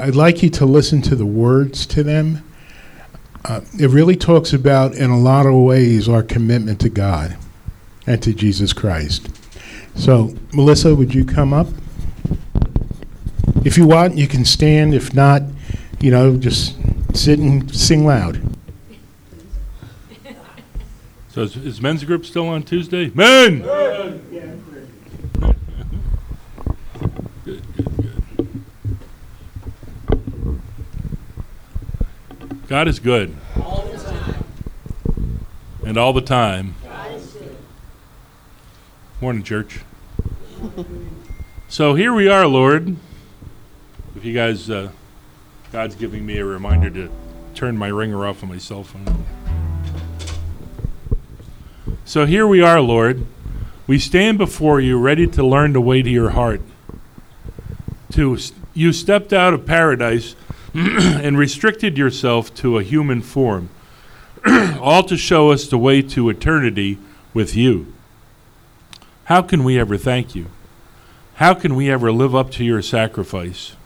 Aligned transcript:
I'd 0.00 0.14
like 0.14 0.44
you 0.44 0.50
to 0.50 0.64
listen 0.64 1.02
to 1.02 1.16
the 1.16 1.26
words 1.26 1.84
to 1.86 2.04
them. 2.04 2.44
Uh, 3.44 3.62
it 3.80 3.90
really 3.90 4.14
talks 4.14 4.52
about, 4.52 4.94
in 4.94 5.10
a 5.10 5.18
lot 5.18 5.44
of 5.44 5.54
ways, 5.54 6.08
our 6.08 6.22
commitment 6.22 6.80
to 6.82 6.88
God 6.88 7.36
and 8.06 8.22
to 8.22 8.32
Jesus 8.32 8.72
Christ. 8.72 9.28
So, 9.96 10.36
Melissa, 10.54 10.94
would 10.94 11.16
you 11.16 11.24
come 11.24 11.52
up? 11.52 11.66
If 13.64 13.76
you 13.76 13.88
want, 13.88 14.16
you 14.16 14.28
can 14.28 14.44
stand. 14.44 14.94
If 14.94 15.14
not, 15.14 15.42
you 15.98 16.12
know, 16.12 16.36
just 16.36 16.76
sit 17.12 17.40
and 17.40 17.68
sing 17.74 18.06
loud. 18.06 18.40
So 21.30 21.42
is, 21.42 21.56
is 21.56 21.80
men's 21.80 22.04
group 22.04 22.24
still 22.24 22.46
on 22.46 22.62
Tuesday? 22.62 23.10
Men! 23.16 23.62
Good, 23.62 24.30
God 32.68 32.86
is 32.86 32.98
good. 32.98 33.34
And 35.86 35.96
all 35.96 36.12
the 36.12 36.20
time. 36.20 36.74
Morning, 39.22 39.42
church. 39.42 39.80
So 41.68 41.94
here 41.94 42.12
we 42.12 42.28
are, 42.28 42.46
Lord. 42.46 42.96
If 44.14 44.22
you 44.22 44.34
guys, 44.34 44.68
uh, 44.68 44.90
God's 45.72 45.94
giving 45.94 46.26
me 46.26 46.36
a 46.36 46.44
reminder 46.44 46.90
to 46.90 47.10
turn 47.54 47.78
my 47.78 47.88
ringer 47.88 48.26
off 48.26 48.42
on 48.42 48.50
my 48.50 48.58
cell 48.58 48.84
phone. 48.84 49.24
So 52.04 52.26
here 52.26 52.46
we 52.46 52.60
are, 52.60 52.82
Lord. 52.82 53.24
We 53.86 53.98
stand 53.98 54.36
before 54.36 54.78
you, 54.78 54.98
ready 54.98 55.26
to 55.26 55.42
learn 55.42 55.72
the 55.72 55.80
way 55.80 56.02
to 56.02 56.10
your 56.10 56.30
heart. 56.30 56.60
To 58.12 58.36
you 58.74 58.92
stepped 58.92 59.32
out 59.32 59.54
of 59.54 59.64
paradise 59.64 60.36
and 60.74 61.38
restricted 61.38 61.96
yourself 61.96 62.54
to 62.56 62.78
a 62.78 62.82
human 62.82 63.22
form, 63.22 63.70
all 64.80 65.02
to 65.04 65.16
show 65.16 65.50
us 65.50 65.66
the 65.66 65.78
way 65.78 66.02
to 66.02 66.28
eternity 66.28 66.98
with 67.32 67.56
you. 67.56 67.92
How 69.24 69.42
can 69.42 69.64
we 69.64 69.78
ever 69.78 69.96
thank 69.96 70.34
you? 70.34 70.46
How 71.34 71.54
can 71.54 71.74
we 71.76 71.90
ever 71.90 72.10
live 72.10 72.34
up 72.34 72.50
to 72.52 72.64
your 72.64 72.82
sacrifice? 72.82 73.76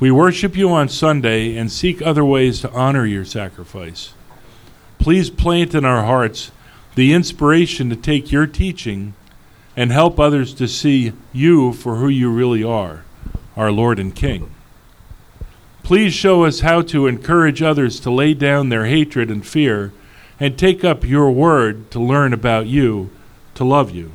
We 0.00 0.10
worship 0.10 0.56
you 0.56 0.70
on 0.70 0.88
Sunday 0.88 1.56
and 1.56 1.70
seek 1.70 2.00
other 2.02 2.24
ways 2.24 2.60
to 2.60 2.70
honor 2.72 3.04
your 3.04 3.24
sacrifice. 3.24 4.12
Please 4.98 5.30
plant 5.30 5.74
in 5.74 5.84
our 5.84 6.04
hearts 6.04 6.50
the 6.94 7.12
inspiration 7.12 7.90
to 7.90 7.96
take 7.96 8.32
your 8.32 8.46
teaching 8.46 9.14
and 9.76 9.92
help 9.92 10.18
others 10.18 10.52
to 10.54 10.66
see 10.66 11.12
you 11.32 11.72
for 11.72 11.96
who 11.96 12.08
you 12.08 12.30
really 12.30 12.64
are, 12.64 13.04
our 13.56 13.70
Lord 13.70 13.98
and 13.98 14.14
King. 14.14 14.50
Please 15.88 16.12
show 16.12 16.44
us 16.44 16.60
how 16.60 16.82
to 16.82 17.06
encourage 17.06 17.62
others 17.62 17.98
to 17.98 18.10
lay 18.10 18.34
down 18.34 18.68
their 18.68 18.84
hatred 18.84 19.30
and 19.30 19.46
fear 19.46 19.90
and 20.38 20.58
take 20.58 20.84
up 20.84 21.02
your 21.02 21.30
word 21.30 21.90
to 21.90 21.98
learn 21.98 22.34
about 22.34 22.66
you, 22.66 23.08
to 23.54 23.64
love 23.64 23.90
you. 23.90 24.12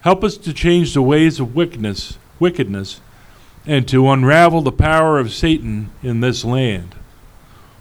Help 0.00 0.24
us 0.24 0.38
to 0.38 0.54
change 0.54 0.94
the 0.94 1.02
ways 1.02 1.38
of 1.38 1.54
wickedness, 1.54 2.16
wickedness 2.38 3.02
and 3.66 3.86
to 3.88 4.08
unravel 4.08 4.62
the 4.62 4.72
power 4.72 5.18
of 5.18 5.34
Satan 5.34 5.90
in 6.02 6.20
this 6.20 6.46
land. 6.46 6.94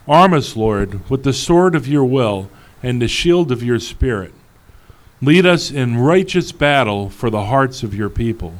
Arm 0.05 0.33
us, 0.33 0.57
Lord, 0.57 1.09
with 1.09 1.23
the 1.23 1.31
sword 1.31 1.75
of 1.75 1.87
your 1.87 2.03
will 2.03 2.51
and 2.83 3.01
the 3.01 3.07
shield 3.07 3.49
of 3.49 3.63
your 3.63 3.79
spirit. 3.79 4.33
Lead 5.21 5.45
us 5.45 5.71
in 5.71 5.99
righteous 5.99 6.51
battle 6.51 7.09
for 7.09 7.29
the 7.29 7.45
hearts 7.45 7.81
of 7.81 7.95
your 7.95 8.09
people, 8.09 8.55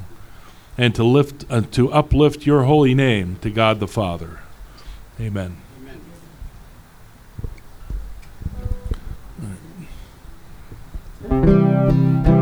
and 0.80 0.94
to 0.94 1.04
lift 1.04 1.44
uh, 1.50 1.60
to 1.60 1.92
uplift 1.92 2.46
your 2.46 2.62
holy 2.62 2.94
name 2.94 3.36
to 3.42 3.50
God 3.50 3.80
the 3.80 3.86
Father. 3.86 4.40
Amen. 5.20 5.58
Light 11.28 12.39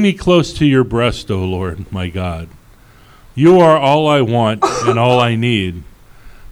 Bring 0.00 0.14
me 0.14 0.18
close 0.18 0.54
to 0.54 0.64
your 0.64 0.82
breast, 0.82 1.30
O 1.30 1.44
Lord, 1.44 1.92
my 1.92 2.08
God. 2.08 2.48
You 3.34 3.60
are 3.60 3.76
all 3.76 4.08
I 4.08 4.22
want 4.22 4.64
and 4.64 4.98
all 4.98 5.20
I 5.20 5.36
need. 5.36 5.82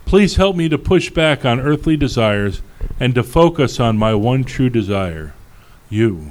Please 0.05 0.37
help 0.37 0.55
me 0.55 0.69
to 0.69 0.77
push 0.77 1.09
back 1.09 1.47
on 1.47 1.59
earthly 1.59 1.97
desires 1.97 2.61
and 3.01 3.15
to 3.15 3.23
focus 3.23 3.81
on 3.81 3.97
my 3.97 4.13
one 4.13 4.45
true 4.45 4.69
desire, 4.69 5.33
you. 5.89 6.31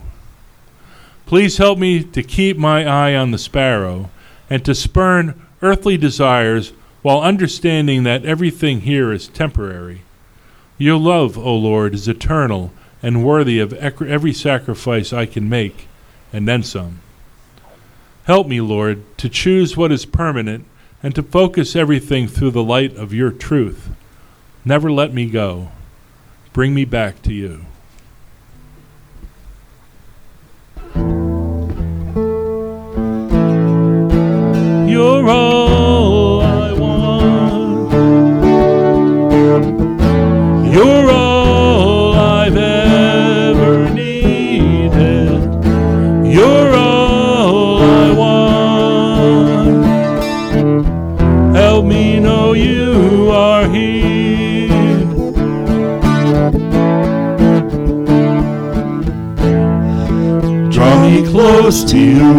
Please 1.25 1.57
help 1.57 1.79
me 1.79 2.03
to 2.03 2.21
keep 2.21 2.55
my 2.55 2.85
eye 2.85 3.15
on 3.15 3.31
the 3.31 3.39
sparrow 3.39 4.11
and 4.47 4.63
to 4.63 4.75
spurn 4.75 5.41
earthly 5.63 5.97
desires 5.97 6.71
while 7.01 7.21
understanding 7.21 8.03
that 8.03 8.25
everything 8.25 8.81
here 8.81 9.11
is 9.11 9.27
temporary. 9.27 10.03
Your 10.77 10.99
love, 10.99 11.35
O 11.35 11.55
Lord, 11.55 11.95
is 11.95 12.07
eternal 12.07 12.71
and 13.01 13.25
worthy 13.25 13.57
of 13.57 13.73
every 13.73 14.33
sacrifice 14.33 15.11
I 15.11 15.25
can 15.25 15.49
make, 15.49 15.87
and 16.31 16.47
then 16.47 16.61
some. 16.61 16.99
Help 18.27 18.45
me, 18.45 18.59
Lord, 18.59 19.05
to 19.19 19.29
choose 19.29 19.77
what 19.77 19.89
is 19.89 20.05
permanent 20.05 20.65
and 21.01 21.15
to 21.15 21.23
focus 21.23 21.77
everything 21.77 22.27
through 22.27 22.51
the 22.51 22.61
light 22.61 22.93
of 22.97 23.13
your 23.13 23.31
truth. 23.31 23.95
Never 24.65 24.91
let 24.91 25.13
me 25.13 25.29
go. 25.29 25.69
Bring 26.51 26.73
me 26.73 26.83
back 26.83 27.21
to 27.21 27.33
you. 27.33 27.61
You're 34.91 35.29
all 35.29 35.56
to 61.67 61.97
you. 61.97 62.33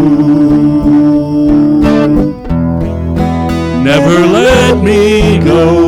Never 3.84 4.26
let 4.26 4.82
me 4.82 5.38
go. 5.44 5.87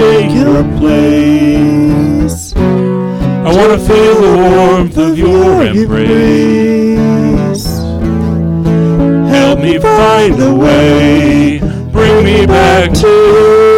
Take 0.00 0.32
your 0.32 0.64
place. 0.78 2.54
I 2.56 3.50
wanna 3.56 3.78
feel 3.78 4.14
the 4.26 4.34
warmth 4.48 4.96
of 4.96 5.18
your 5.18 5.62
embrace. 5.62 7.66
Help 9.36 9.58
me 9.60 9.78
find 9.78 10.40
a 10.40 10.54
way, 10.54 11.58
bring 11.92 12.24
me 12.24 12.46
back 12.46 12.92
to 12.94 13.69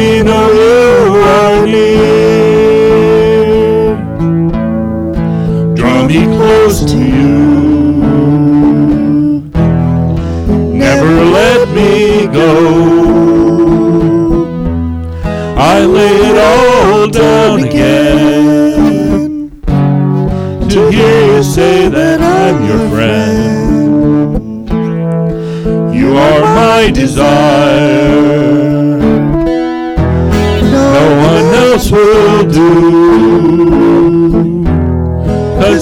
Know 0.00 0.48
you 0.52 0.78
are 1.36 1.66
near. 1.66 2.20
Draw 5.74 5.98
me 6.06 6.20
close 6.24 6.78
to 6.90 6.96
you. 6.96 7.36
Never 10.84 11.12
let 11.38 11.68
me 11.76 12.26
go. 12.26 12.50
I 15.58 15.84
lay 15.84 16.16
it 16.30 16.38
all 16.48 17.08
down 17.10 17.60
again 17.62 19.50
to 20.70 20.80
hear 20.90 21.20
you 21.34 21.42
say 21.42 21.88
that 21.88 22.20
I'm 22.22 22.64
your 22.70 22.88
friend. 22.88 24.68
You 25.94 26.08
are 26.16 26.40
my 26.40 26.90
desire. 26.90 27.59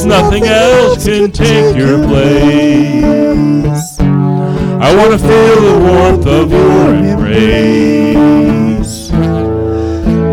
Nothing 0.09 0.45
else 0.45 1.05
can 1.05 1.31
take 1.31 1.77
your 1.77 2.03
place. 2.07 4.01
I 4.01 4.95
want 4.97 5.13
to 5.13 5.19
feel 5.19 5.61
the 5.61 5.79
warmth 5.87 6.27
of 6.27 6.51
your 6.51 6.95
embrace. 6.95 8.49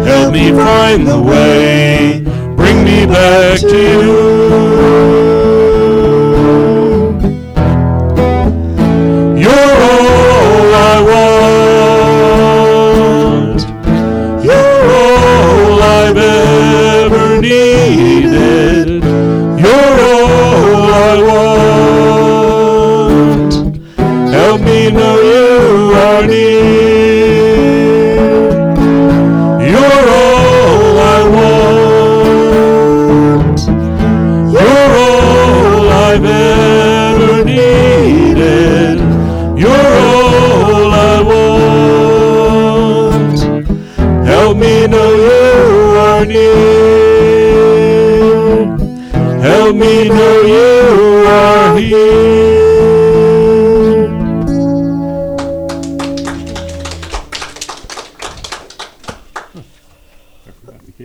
Help 0.08 0.34
me 0.34 0.52
find 0.52 1.06
the 1.06 1.22
way, 1.22 2.24
bring 2.56 2.84
me 2.86 3.06
back 3.06 3.60
to 3.60 3.68
you. 3.68 4.35
Help 49.66 49.78
me 49.78 50.08
know 50.10 50.42
you 50.44 51.26
are 51.28 51.78
here. 51.80 52.66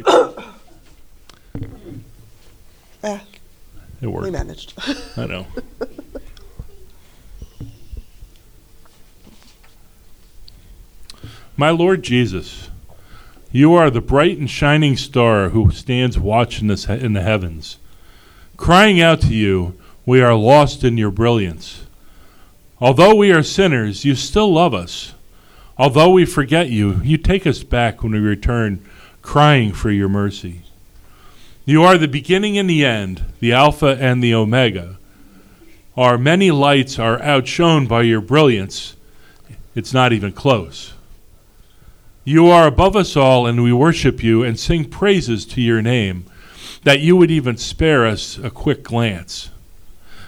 Eh, 3.02 3.18
It 4.02 4.06
we 4.06 4.08
worked. 4.08 4.30
managed. 4.32 4.74
I 5.16 5.24
know. 5.24 5.46
My 11.56 11.70
Lord 11.70 12.02
Jesus, 12.02 12.70
you 13.52 13.74
are 13.74 13.90
the 13.90 14.00
bright 14.00 14.38
and 14.38 14.48
shining 14.48 14.96
star 14.96 15.50
who 15.50 15.70
stands 15.70 16.18
watching 16.18 16.70
us 16.70 16.88
in 16.88 17.12
the 17.12 17.22
heavens. 17.22 17.78
Crying 18.60 19.00
out 19.00 19.22
to 19.22 19.34
you, 19.34 19.74
we 20.04 20.20
are 20.20 20.34
lost 20.34 20.84
in 20.84 20.98
your 20.98 21.10
brilliance. 21.10 21.86
Although 22.78 23.14
we 23.14 23.32
are 23.32 23.42
sinners, 23.42 24.04
you 24.04 24.14
still 24.14 24.52
love 24.52 24.74
us. 24.74 25.14
Although 25.78 26.10
we 26.10 26.26
forget 26.26 26.68
you, 26.68 27.00
you 27.02 27.16
take 27.16 27.46
us 27.46 27.62
back 27.62 28.02
when 28.02 28.12
we 28.12 28.18
return, 28.18 28.84
crying 29.22 29.72
for 29.72 29.90
your 29.90 30.10
mercy. 30.10 30.60
You 31.64 31.82
are 31.82 31.96
the 31.96 32.06
beginning 32.06 32.58
and 32.58 32.68
the 32.68 32.84
end, 32.84 33.24
the 33.40 33.54
Alpha 33.54 33.96
and 33.98 34.22
the 34.22 34.34
Omega. 34.34 34.98
Our 35.96 36.18
many 36.18 36.50
lights 36.50 36.98
are 36.98 37.20
outshone 37.22 37.86
by 37.86 38.02
your 38.02 38.20
brilliance. 38.20 38.94
It's 39.74 39.94
not 39.94 40.12
even 40.12 40.32
close. 40.32 40.92
You 42.24 42.48
are 42.48 42.66
above 42.66 42.94
us 42.94 43.16
all, 43.16 43.46
and 43.46 43.62
we 43.62 43.72
worship 43.72 44.22
you 44.22 44.42
and 44.42 44.60
sing 44.60 44.84
praises 44.84 45.46
to 45.46 45.62
your 45.62 45.80
name, 45.80 46.26
that 46.82 47.00
you 47.00 47.16
would 47.16 47.30
even 47.30 47.56
spare 47.56 48.06
us 48.06 48.38
a 48.38 48.50
quick 48.50 48.82
glance. 48.82 49.50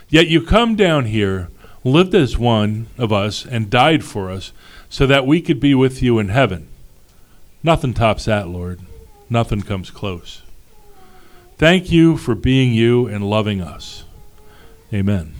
Yet 0.08 0.28
you 0.28 0.42
come 0.42 0.76
down 0.76 1.06
here, 1.06 1.48
lived 1.84 2.14
as 2.14 2.36
one 2.36 2.88
of 2.98 3.12
us, 3.12 3.46
and 3.46 3.70
died 3.70 4.04
for 4.04 4.30
us, 4.30 4.52
so 4.90 5.06
that 5.06 5.26
we 5.26 5.40
could 5.40 5.58
be 5.58 5.74
with 5.74 6.02
you 6.02 6.18
in 6.18 6.28
heaven. 6.28 6.68
Nothing 7.62 7.94
tops 7.94 8.26
that, 8.26 8.48
Lord. 8.48 8.80
Nothing 9.30 9.62
comes 9.62 9.90
close. 9.90 10.42
Thank 11.56 11.90
you 11.90 12.16
for 12.16 12.34
being 12.34 12.72
you 12.74 13.06
and 13.06 13.28
loving 13.28 13.62
us. 13.62 14.04
Amen. 14.92 15.32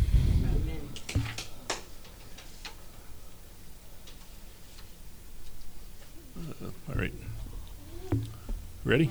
All 6.88 6.94
right. 6.94 7.12
Ready? 8.84 9.10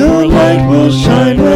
Your 0.00 0.26
light 0.26 0.66
will 0.66 0.90
shine 0.90 1.49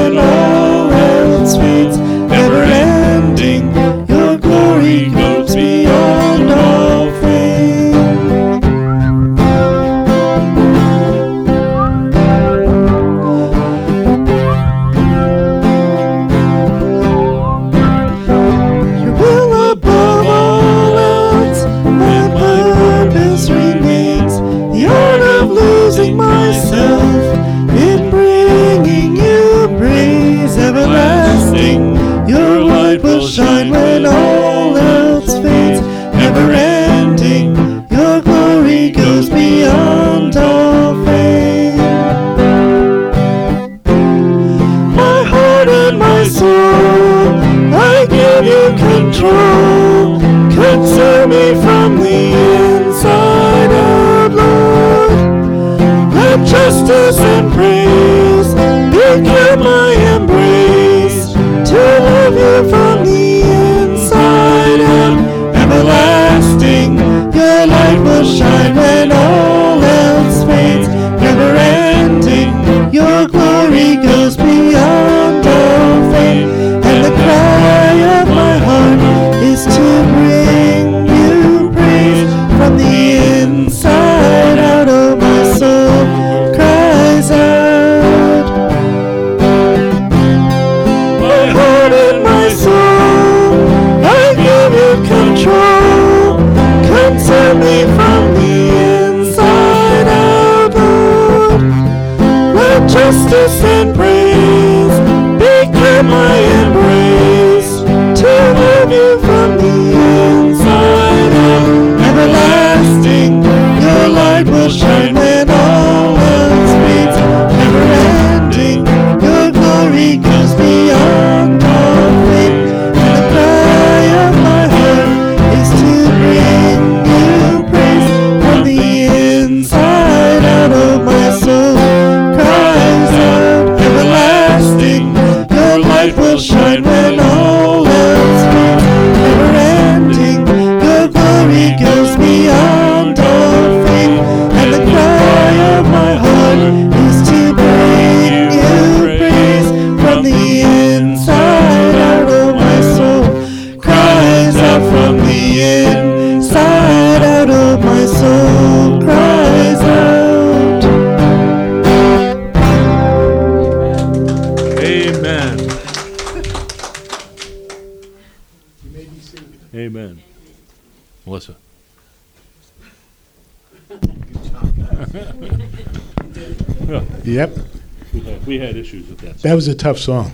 that. 179.55 179.57
was 179.57 179.69
a 179.69 179.75
tough 179.75 179.99
song, 179.99 180.33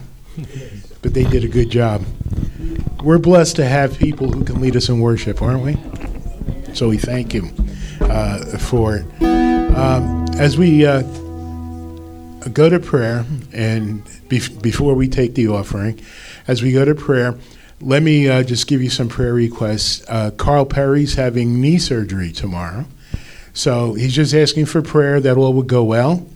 but 1.03 1.13
they 1.13 1.25
did 1.25 1.45
a 1.45 1.49
good 1.49 1.69
job. 1.69 2.03
We're 3.05 3.19
blessed 3.19 3.57
to 3.57 3.67
have 3.67 3.99
people 3.99 4.33
who 4.33 4.45
can 4.45 4.61
lead 4.61 4.77
us 4.77 4.89
in 4.89 5.01
worship, 5.01 5.43
aren't 5.43 5.63
we? 5.63 5.77
So 6.75 6.89
we 6.89 6.97
thank 6.97 7.33
him 7.33 7.53
uh, 8.01 8.57
for 8.59 8.97
it. 8.97 9.23
Um, 9.77 10.27
as 10.39 10.57
we 10.57 10.87
uh, 10.87 11.03
go 12.53 12.71
to 12.71 12.81
prayer, 12.81 13.27
and 13.53 14.05
bef- 14.29 14.63
before 14.63 14.95
we 14.95 15.09
take 15.09 15.35
the 15.35 15.49
offering, 15.49 16.01
as 16.49 16.63
we 16.63 16.73
go 16.73 16.85
to 16.85 16.95
prayer, 16.95 17.37
let 17.81 18.03
me 18.03 18.29
uh, 18.29 18.43
just 18.43 18.67
give 18.67 18.83
you 18.83 18.91
some 18.91 19.09
prayer 19.09 19.35
requests. 19.35 20.03
Uh, 20.09 20.31
Carl 20.31 20.65
Perry's 20.65 21.15
having 21.15 21.61
knee 21.61 21.79
surgery 21.79 22.33
tomorrow, 22.33 22.87
so 23.53 23.95
he's 23.95 24.15
just 24.15 24.35
asking 24.35 24.67
for 24.67 24.81
prayer 24.81 25.21
that 25.21 25.37
all 25.37 25.53
would 25.53 25.67
go 25.67 25.85
well. 25.85 26.27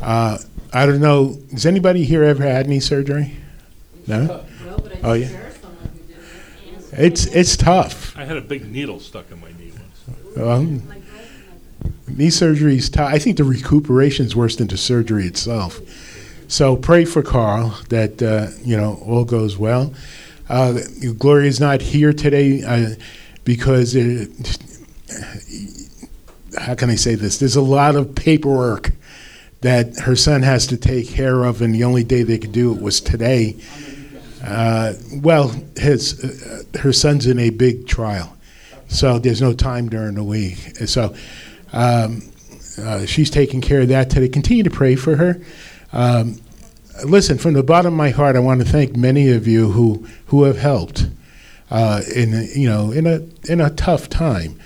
Uh, 0.00 0.38
I 0.72 0.86
don't 0.86 1.00
know. 1.00 1.38
Has 1.52 1.66
anybody 1.66 2.04
here 2.04 2.24
ever 2.24 2.42
had 2.42 2.66
knee 2.66 2.80
surgery? 2.80 3.36
No. 4.06 4.44
Oh 5.02 5.12
yeah. 5.12 5.50
It's 6.92 7.26
it's 7.26 7.56
tough. 7.56 8.16
I 8.16 8.24
had 8.24 8.36
a 8.36 8.40
big 8.40 8.70
needle 8.70 9.00
stuck 9.00 9.30
in 9.30 9.40
my 9.40 9.48
knee 9.58 9.72
once. 9.72 10.36
Well, 10.36 10.80
knee 12.08 12.30
surgery 12.30 12.76
is 12.76 12.88
tough. 12.88 13.12
I 13.12 13.18
think 13.18 13.36
the 13.36 13.44
recuperation 13.44 14.26
is 14.26 14.34
worse 14.34 14.56
than 14.56 14.68
the 14.68 14.76
surgery 14.76 15.26
itself. 15.26 15.80
So 16.48 16.76
pray 16.76 17.04
for 17.04 17.22
Carl 17.22 17.78
that 17.88 18.22
uh, 18.22 18.48
you 18.62 18.76
know 18.76 19.02
all 19.06 19.24
goes 19.24 19.58
well. 19.58 19.92
Uh, 20.48 20.80
Gloria's 21.18 21.60
not 21.60 21.80
here 21.80 22.12
today 22.12 22.62
uh, 22.62 22.94
because 23.44 23.94
it, 23.94 24.30
how 26.58 26.74
can 26.74 26.90
I 26.90 26.96
say 26.96 27.14
this? 27.14 27.38
There's 27.38 27.56
a 27.56 27.62
lot 27.62 27.96
of 27.96 28.14
paperwork 28.14 28.92
that 29.62 29.96
her 30.00 30.14
son 30.14 30.42
has 30.42 30.66
to 30.68 30.76
take 30.76 31.08
care 31.08 31.44
of, 31.44 31.62
and 31.62 31.74
the 31.74 31.84
only 31.84 32.04
day 32.04 32.22
they 32.22 32.38
could 32.38 32.52
do 32.52 32.72
it 32.74 32.82
was 32.82 33.00
today. 33.00 33.56
Uh, 34.44 34.94
well, 35.14 35.54
his 35.76 36.22
uh, 36.24 36.78
her 36.78 36.92
son's 36.92 37.26
in 37.26 37.38
a 37.38 37.50
big 37.50 37.86
trial, 37.86 38.36
so 38.88 39.18
there's 39.18 39.40
no 39.40 39.52
time 39.52 39.88
during 39.88 40.16
the 40.16 40.24
week. 40.24 40.58
So 40.86 41.14
um, 41.72 42.22
uh, 42.78 43.06
she's 43.06 43.30
taking 43.30 43.60
care 43.60 43.82
of 43.82 43.88
that 43.88 44.10
today. 44.10 44.28
Continue 44.28 44.64
to 44.64 44.70
pray 44.70 44.96
for 44.96 45.16
her. 45.16 45.40
Um, 45.92 46.40
listen, 47.04 47.38
from 47.38 47.54
the 47.54 47.62
bottom 47.62 47.94
of 47.94 47.96
my 47.96 48.10
heart, 48.10 48.36
I 48.36 48.40
want 48.40 48.60
to 48.60 48.66
thank 48.66 48.96
many 48.96 49.30
of 49.30 49.46
you 49.46 49.70
who 49.70 50.06
who 50.26 50.44
have 50.44 50.58
helped 50.58 51.06
uh, 51.70 52.02
in 52.14 52.48
you 52.54 52.68
know 52.68 52.90
in 52.90 53.06
a 53.06 53.22
in 53.50 53.60
a 53.60 53.70
tough 53.70 54.08
time, 54.08 54.58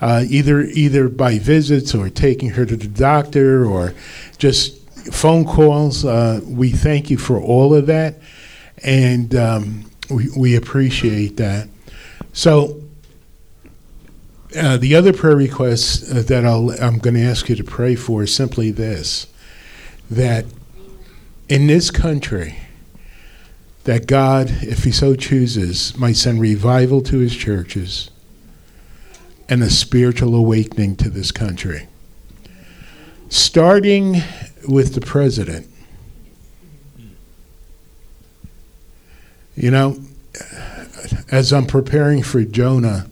uh, 0.00 0.24
either 0.28 0.62
either 0.62 1.08
by 1.08 1.38
visits 1.38 1.94
or 1.94 2.08
taking 2.10 2.50
her 2.50 2.66
to 2.66 2.76
the 2.76 2.88
doctor 2.88 3.64
or 3.64 3.94
just 4.42 4.76
phone 5.12 5.44
calls. 5.44 6.04
Uh, 6.04 6.40
we 6.44 6.72
thank 6.72 7.10
you 7.10 7.16
for 7.16 7.40
all 7.40 7.72
of 7.72 7.86
that, 7.86 8.16
and 8.82 9.36
um, 9.36 9.88
we 10.10 10.28
we 10.36 10.56
appreciate 10.56 11.36
that. 11.36 11.68
So. 12.32 12.80
Uh, 14.54 14.76
the 14.76 14.94
other 14.94 15.14
prayer 15.14 15.34
request 15.34 16.12
uh, 16.12 16.20
that 16.20 16.44
I'll, 16.44 16.72
I'm 16.72 16.98
going 16.98 17.14
to 17.14 17.22
ask 17.22 17.48
you 17.48 17.56
to 17.56 17.64
pray 17.64 17.94
for 17.94 18.24
is 18.24 18.34
simply 18.34 18.70
this 18.70 19.26
that 20.10 20.44
in 21.48 21.68
this 21.68 21.90
country, 21.90 22.58
that 23.84 24.06
God, 24.06 24.50
if 24.60 24.84
He 24.84 24.92
so 24.92 25.16
chooses, 25.16 25.96
might 25.96 26.16
send 26.16 26.38
revival 26.38 27.00
to 27.04 27.20
His 27.20 27.34
churches 27.34 28.10
and 29.48 29.62
a 29.62 29.70
spiritual 29.70 30.34
awakening 30.34 30.96
to 30.96 31.08
this 31.08 31.32
country. 31.32 31.88
Starting 33.32 34.22
with 34.68 34.92
the 34.94 35.00
president. 35.00 35.66
You 39.56 39.70
know, 39.70 39.98
as 41.30 41.50
I'm 41.50 41.64
preparing 41.64 42.22
for 42.22 42.44
Jonah, 42.44 43.08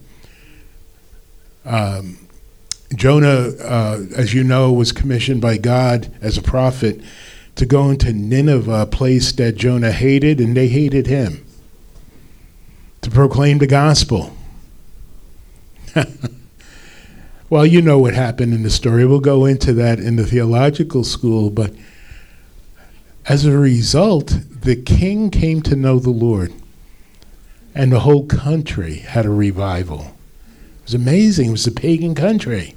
um, 1.64 2.18
Jonah, 2.94 3.54
uh, 3.64 4.02
as 4.14 4.34
you 4.34 4.44
know, 4.44 4.70
was 4.70 4.92
commissioned 4.92 5.40
by 5.40 5.56
God 5.56 6.12
as 6.20 6.36
a 6.36 6.42
prophet 6.42 7.00
to 7.54 7.64
go 7.64 7.88
into 7.88 8.12
Nineveh, 8.12 8.82
a 8.82 8.86
place 8.86 9.32
that 9.32 9.56
Jonah 9.56 9.90
hated, 9.90 10.38
and 10.38 10.54
they 10.54 10.68
hated 10.68 11.06
him, 11.06 11.46
to 13.00 13.10
proclaim 13.10 13.56
the 13.56 13.66
gospel. 13.66 14.36
well, 17.50 17.66
you 17.66 17.82
know 17.82 17.98
what 17.98 18.14
happened 18.14 18.54
in 18.54 18.62
the 18.62 18.70
story. 18.70 19.04
We'll 19.04 19.18
go 19.18 19.44
into 19.44 19.72
that 19.74 19.98
in 19.98 20.14
the 20.14 20.24
theological 20.24 21.02
school, 21.02 21.50
but 21.50 21.74
as 23.26 23.44
a 23.44 23.58
result, 23.58 24.38
the 24.48 24.76
king 24.76 25.30
came 25.30 25.60
to 25.62 25.74
know 25.74 25.98
the 25.98 26.10
Lord, 26.10 26.52
and 27.74 27.90
the 27.90 28.00
whole 28.00 28.24
country 28.26 28.96
had 28.96 29.26
a 29.26 29.30
revival. 29.30 30.16
It 30.78 30.84
was 30.84 30.94
amazing. 30.94 31.48
It 31.48 31.52
was 31.52 31.66
a 31.66 31.72
pagan 31.72 32.14
country. 32.14 32.76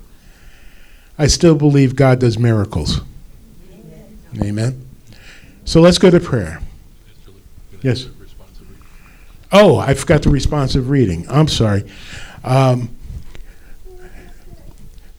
I 1.20 1.28
still 1.28 1.56
believe 1.56 1.96
God 1.96 2.20
does 2.20 2.40
miracles. 2.40 3.02
Amen. 4.42 4.90
So 5.66 5.82
let's 5.82 6.00
go 6.00 6.10
to 6.10 6.20
prayer. 6.20 6.62
Yes. 7.84 8.08
Oh, 9.52 9.78
I 9.78 9.94
forgot 9.94 10.24
the 10.24 10.32
responsive 10.32 10.90
reading. 10.90 11.28
I'm 11.30 11.48
sorry. 11.48 11.88
Um, 12.44 12.90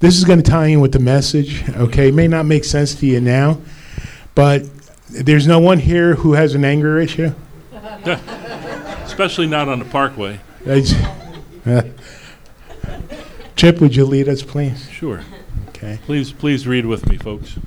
this 0.05 0.19
is 0.19 0.25
going 0.25 0.43
to 0.43 0.51
tie 0.51 0.67
in 0.67 0.81
with 0.81 0.93
the 0.93 0.99
message, 0.99 1.67
okay? 1.71 2.09
It 2.09 2.15
may 2.15 2.29
not 2.29 2.45
make 2.45 2.65
sense 2.65 2.95
to 2.97 3.07
you 3.07 3.23
now, 3.23 3.57
but 4.35 4.65
there's 5.09 5.47
no 5.47 5.59
one 5.59 5.79
here 5.79 6.17
who 6.17 6.35
has 6.35 6.55
an 6.55 6.63
anger 6.63 7.01
issue? 7.01 7.33
Especially 7.73 9.47
not 9.47 9.67
on 9.67 9.79
the 9.79 9.87
parkway. 9.87 10.41
Chip, 13.57 13.81
would 13.81 13.97
you 13.97 14.05
lead 14.05 14.29
us, 14.29 14.43
please? 14.43 14.91
Sure. 14.91 15.23
Okay. 15.69 15.99
Please, 16.05 16.33
please 16.33 16.67
read 16.67 16.85
with 16.85 17.09
me, 17.09 17.17
folks. 17.17 17.59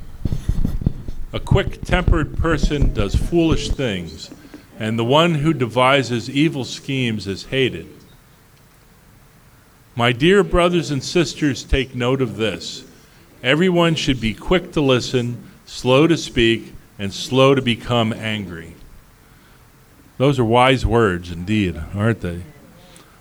A 1.34 1.40
quick 1.40 1.82
tempered 1.82 2.38
person 2.38 2.94
does 2.94 3.16
foolish 3.16 3.72
things, 3.72 4.30
and 4.78 5.00
the 5.00 5.04
one 5.04 5.34
who 5.36 5.56
devises 5.56 6.30
evil 6.30 6.66
schemes 6.66 7.26
is 7.26 7.46
hated. 7.46 7.97
My 9.98 10.12
dear 10.12 10.44
brothers 10.44 10.92
and 10.92 11.04
sisters, 11.04 11.64
take 11.64 11.96
note 11.96 12.22
of 12.22 12.38
this. 12.38 12.86
Everyone 13.42 13.96
should 13.96 14.22
be 14.22 14.36
quick 14.36 14.72
to 14.74 14.82
listen, 14.82 15.44
slow 15.66 16.06
to 16.06 16.16
speak, 16.16 16.72
and 17.00 17.12
slow 17.12 17.56
to 17.56 17.64
become 17.64 18.14
angry. 18.14 18.76
Those 20.20 20.38
are 20.38 20.46
wise 20.46 20.86
words 20.86 21.32
indeed, 21.32 21.82
aren't 21.96 22.22
they? 22.22 22.44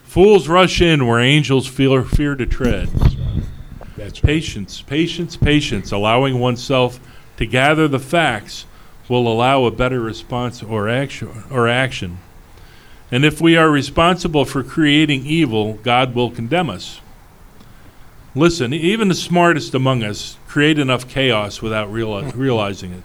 Fools 0.05 0.49
rush 0.49 0.83
in 0.83 1.07
where 1.07 1.19
angels 1.19 1.67
fear, 1.67 2.03
fear 2.03 2.35
to 2.35 2.45
tread. 2.45 2.89
That's 3.97 4.23
right. 4.23 4.23
Patience, 4.23 4.83
patience, 4.83 5.35
patience, 5.35 5.93
allowing 5.93 6.39
oneself 6.39 7.01
to 7.39 7.47
gather 7.47 7.89
the 7.89 7.99
facts 7.99 8.67
will 9.09 9.27
allow 9.27 9.65
a 9.65 9.71
better 9.71 10.01
response 10.01 10.63
or 10.63 10.91
action, 10.91 11.43
or 11.51 11.69
action. 11.69 12.19
And 13.11 13.25
if 13.25 13.41
we 13.41 13.57
are 13.57 13.71
responsible 13.71 14.45
for 14.45 14.63
creating 14.63 15.27
evil, 15.27 15.75
God 15.75 16.15
will 16.15 16.31
condemn 16.31 16.69
us. 16.69 17.01
Listen, 18.35 18.75
even 18.75 19.09
the 19.09 19.15
smartest 19.15 19.75
among 19.75 20.03
us 20.03 20.37
create 20.47 20.79
enough 20.79 21.09
chaos 21.09 21.63
without 21.63 21.89
reali- 21.89 22.35
realizing 22.35 22.93
it. 22.93 23.03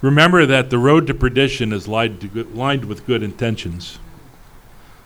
Remember 0.00 0.46
that 0.46 0.70
the 0.70 0.78
road 0.78 1.06
to 1.06 1.14
perdition 1.14 1.72
is 1.72 1.86
lined, 1.86 2.20
to 2.22 2.28
good, 2.28 2.54
lined 2.54 2.86
with 2.86 3.06
good 3.06 3.22
intentions. 3.22 3.98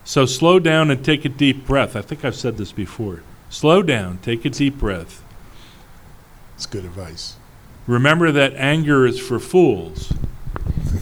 So 0.04 0.24
slow 0.24 0.58
down 0.58 0.90
and 0.90 1.04
take 1.04 1.24
a 1.24 1.28
deep 1.28 1.66
breath. 1.66 1.96
I 1.96 2.00
think 2.00 2.24
I've 2.24 2.36
said 2.36 2.56
this 2.56 2.72
before. 2.72 3.22
Slow 3.50 3.82
down, 3.82 4.18
take 4.18 4.44
a 4.44 4.50
deep 4.50 4.78
breath. 4.78 5.22
It's 6.54 6.66
good 6.66 6.84
advice. 6.84 7.36
Remember 7.86 8.32
that 8.32 8.54
anger 8.54 9.06
is 9.06 9.18
for 9.18 9.38
fools. 9.38 10.12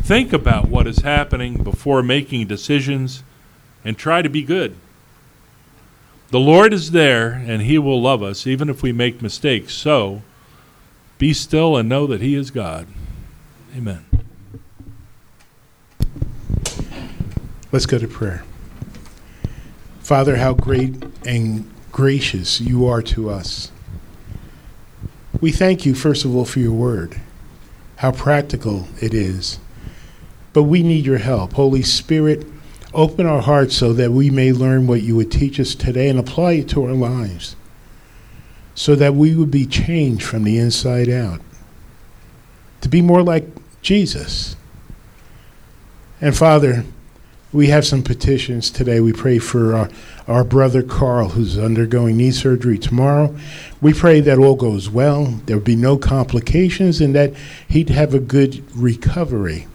Think 0.04 0.34
about 0.34 0.68
what 0.68 0.86
is 0.86 0.98
happening 0.98 1.62
before 1.62 2.02
making 2.02 2.46
decisions 2.46 3.22
and 3.86 3.96
try 3.96 4.20
to 4.20 4.28
be 4.28 4.42
good. 4.42 4.76
The 6.28 6.38
Lord 6.38 6.74
is 6.74 6.90
there 6.90 7.32
and 7.32 7.62
He 7.62 7.78
will 7.78 8.02
love 8.02 8.22
us 8.22 8.46
even 8.46 8.68
if 8.68 8.82
we 8.82 8.92
make 8.92 9.22
mistakes. 9.22 9.72
So 9.72 10.20
be 11.16 11.32
still 11.32 11.78
and 11.78 11.88
know 11.88 12.06
that 12.06 12.20
He 12.20 12.34
is 12.34 12.50
God. 12.50 12.86
Amen. 13.74 14.04
Let's 17.72 17.86
go 17.86 17.98
to 17.98 18.06
prayer. 18.06 18.44
Father, 20.00 20.36
how 20.36 20.52
great 20.52 21.02
and 21.24 21.66
gracious 21.92 22.60
you 22.60 22.86
are 22.86 23.00
to 23.00 23.30
us. 23.30 23.72
We 25.40 25.50
thank 25.50 25.86
you, 25.86 25.94
first 25.94 26.26
of 26.26 26.36
all, 26.36 26.44
for 26.44 26.58
your 26.58 26.72
word, 26.72 27.22
how 27.96 28.12
practical 28.12 28.86
it 29.00 29.14
is. 29.14 29.60
But 30.54 30.62
we 30.62 30.82
need 30.82 31.04
your 31.04 31.18
help. 31.18 31.52
Holy 31.52 31.82
Spirit, 31.82 32.46
open 32.94 33.26
our 33.26 33.42
hearts 33.42 33.76
so 33.76 33.92
that 33.92 34.12
we 34.12 34.30
may 34.30 34.52
learn 34.52 34.86
what 34.86 35.02
you 35.02 35.16
would 35.16 35.30
teach 35.30 35.60
us 35.60 35.74
today 35.74 36.08
and 36.08 36.18
apply 36.18 36.52
it 36.52 36.68
to 36.70 36.84
our 36.84 36.94
lives, 36.94 37.56
so 38.74 38.94
that 38.94 39.14
we 39.14 39.34
would 39.34 39.50
be 39.50 39.66
changed 39.66 40.22
from 40.22 40.44
the 40.44 40.56
inside 40.56 41.10
out, 41.10 41.40
to 42.80 42.88
be 42.88 43.02
more 43.02 43.22
like 43.22 43.46
Jesus. 43.82 44.56
And 46.20 46.36
Father, 46.36 46.84
we 47.52 47.66
have 47.68 47.84
some 47.84 48.02
petitions 48.02 48.70
today. 48.70 49.00
We 49.00 49.12
pray 49.12 49.38
for 49.38 49.74
our, 49.74 49.88
our 50.26 50.44
brother 50.44 50.82
Carl, 50.82 51.30
who's 51.30 51.58
undergoing 51.58 52.16
knee 52.16 52.30
surgery 52.30 52.78
tomorrow. 52.78 53.36
We 53.80 53.92
pray 53.92 54.20
that 54.20 54.38
all 54.38 54.56
goes 54.56 54.88
well, 54.88 55.40
there 55.46 55.56
will 55.56 55.64
be 55.64 55.76
no 55.76 55.96
complications, 55.96 57.00
and 57.00 57.14
that 57.14 57.32
he'd 57.68 57.90
have 57.90 58.14
a 58.14 58.20
good 58.20 58.64
recovery. 58.76 59.66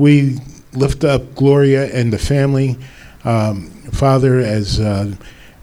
We 0.00 0.38
lift 0.72 1.04
up 1.04 1.34
Gloria 1.34 1.92
and 1.92 2.10
the 2.10 2.18
family, 2.18 2.78
um, 3.22 3.68
Father, 3.92 4.38
as 4.38 4.80
uh, 4.80 5.14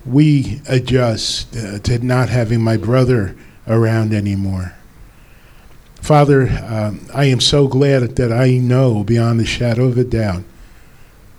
we 0.05 0.61
adjust 0.69 1.57
uh, 1.57 1.79
to 1.79 1.97
not 2.05 2.29
having 2.29 2.61
my 2.61 2.77
brother 2.77 3.35
around 3.67 4.13
anymore. 4.13 4.75
Father, 5.95 6.49
um, 6.69 7.07
I 7.15 7.25
am 7.25 7.39
so 7.39 7.67
glad 7.67 8.15
that 8.17 8.31
I 8.31 8.51
know 8.59 9.03
beyond 9.03 9.39
the 9.39 9.45
shadow 9.45 9.85
of 9.85 9.97
a 9.97 10.03
doubt 10.03 10.43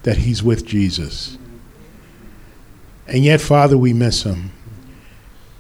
that 0.02 0.16
he's 0.16 0.42
with 0.42 0.66
Jesus. 0.66 1.38
And 3.06 3.22
yet, 3.22 3.40
Father, 3.40 3.78
we 3.78 3.92
miss 3.92 4.24
him. 4.24 4.50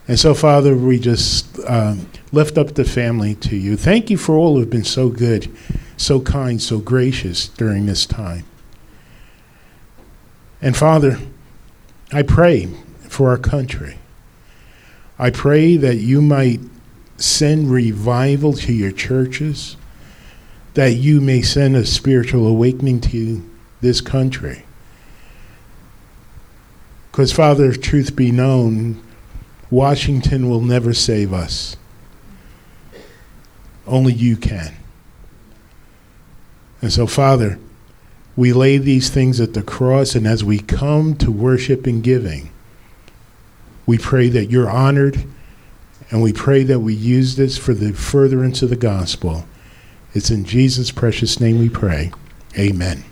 And 0.08 0.18
so, 0.18 0.34
Father, 0.34 0.76
we 0.76 0.98
just 0.98 1.56
um, 1.68 2.10
lift 2.32 2.58
up 2.58 2.74
the 2.74 2.84
family 2.84 3.36
to 3.36 3.54
you. 3.54 3.76
Thank 3.76 4.10
you 4.10 4.18
for 4.18 4.34
all 4.34 4.54
who 4.54 4.60
have 4.60 4.70
been 4.70 4.82
so 4.82 5.08
good, 5.08 5.48
so 5.98 6.20
kind, 6.20 6.62
so 6.62 6.78
gracious 6.78 7.48
during 7.48 7.84
this 7.84 8.06
time. 8.06 8.44
And 10.62 10.76
Father, 10.76 11.18
I 12.12 12.22
pray 12.22 12.66
for 13.08 13.28
our 13.28 13.36
country. 13.36 13.98
I 15.18 15.30
pray 15.30 15.76
that 15.76 15.96
you 15.96 16.22
might 16.22 16.60
send 17.16 17.70
revival 17.70 18.52
to 18.54 18.72
your 18.72 18.92
churches, 18.92 19.76
that 20.74 20.94
you 20.94 21.20
may 21.20 21.42
send 21.42 21.76
a 21.76 21.84
spiritual 21.84 22.46
awakening 22.46 23.00
to 23.00 23.48
this 23.80 24.00
country. 24.00 24.64
Because, 27.10 27.32
Father, 27.32 27.72
truth 27.72 28.14
be 28.14 28.30
known, 28.30 29.02
Washington 29.70 30.48
will 30.48 30.60
never 30.60 30.94
save 30.94 31.32
us. 31.32 31.76
Only 33.86 34.12
you 34.12 34.36
can. 34.36 34.74
And 36.80 36.92
so, 36.92 37.06
Father, 37.06 37.58
we 38.36 38.52
lay 38.52 38.78
these 38.78 39.10
things 39.10 39.40
at 39.40 39.54
the 39.54 39.62
cross, 39.62 40.14
and 40.14 40.26
as 40.26 40.44
we 40.44 40.58
come 40.60 41.16
to 41.16 41.30
worship 41.30 41.86
and 41.86 42.02
giving, 42.02 42.50
we 43.86 43.98
pray 43.98 44.28
that 44.28 44.50
you're 44.50 44.70
honored, 44.70 45.24
and 46.10 46.22
we 46.22 46.32
pray 46.32 46.62
that 46.62 46.80
we 46.80 46.94
use 46.94 47.36
this 47.36 47.58
for 47.58 47.74
the 47.74 47.92
furtherance 47.92 48.62
of 48.62 48.70
the 48.70 48.76
gospel. 48.76 49.44
It's 50.14 50.30
in 50.30 50.44
Jesus' 50.44 50.90
precious 50.90 51.40
name 51.40 51.58
we 51.58 51.68
pray. 51.68 52.12
Amen. 52.56 53.04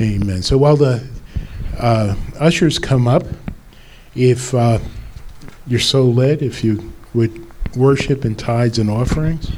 Amen. 0.00 0.42
So 0.42 0.56
while 0.56 0.76
the 0.76 1.06
uh, 1.78 2.14
ushers 2.38 2.78
come 2.78 3.08
up, 3.08 3.24
if 4.14 4.54
uh, 4.54 4.78
you're 5.66 5.80
so 5.80 6.04
led, 6.04 6.42
if 6.42 6.64
you 6.64 6.92
would 7.14 7.46
worship 7.76 8.24
in 8.24 8.34
tithes 8.34 8.78
and 8.78 8.90
offerings. 8.90 9.50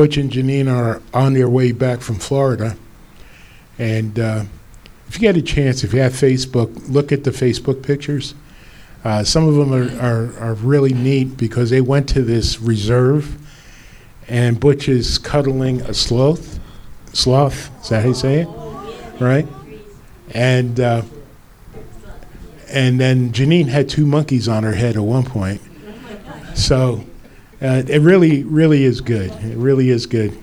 Butch 0.00 0.16
and 0.16 0.30
Janine 0.30 0.66
are 0.66 1.02
on 1.12 1.34
their 1.34 1.46
way 1.46 1.72
back 1.72 2.00
from 2.00 2.14
Florida. 2.14 2.74
And 3.78 4.18
uh, 4.18 4.44
if 5.06 5.16
you 5.16 5.20
get 5.20 5.36
a 5.36 5.42
chance, 5.42 5.84
if 5.84 5.92
you 5.92 6.00
have 6.00 6.14
Facebook, 6.14 6.88
look 6.88 7.12
at 7.12 7.24
the 7.24 7.30
Facebook 7.30 7.82
pictures. 7.82 8.34
Uh, 9.04 9.24
some 9.24 9.46
of 9.46 9.56
them 9.56 9.74
are, 9.74 10.00
are, 10.00 10.38
are 10.38 10.54
really 10.54 10.94
neat 10.94 11.36
because 11.36 11.68
they 11.68 11.82
went 11.82 12.08
to 12.08 12.22
this 12.22 12.62
reserve, 12.62 13.36
and 14.26 14.58
Butch 14.58 14.88
is 14.88 15.18
cuddling 15.18 15.82
a 15.82 15.92
sloth. 15.92 16.58
Sloth, 17.12 17.70
is 17.82 17.90
that 17.90 18.00
how 18.00 18.08
you 18.08 18.14
say 18.14 18.40
it? 18.40 18.48
Right? 19.20 19.46
And 20.30 20.80
uh, 20.80 21.02
and 22.70 22.98
then 22.98 23.32
Janine 23.32 23.68
had 23.68 23.90
two 23.90 24.06
monkeys 24.06 24.48
on 24.48 24.62
her 24.62 24.72
head 24.72 24.96
at 24.96 25.02
one 25.02 25.24
point. 25.24 25.60
So 26.54 27.04
uh, 27.62 27.82
it 27.86 28.00
really, 28.00 28.42
really 28.44 28.84
is 28.84 29.00
good. 29.00 29.30
It 29.44 29.56
really 29.56 29.90
is 29.90 30.06
good. 30.06 30.36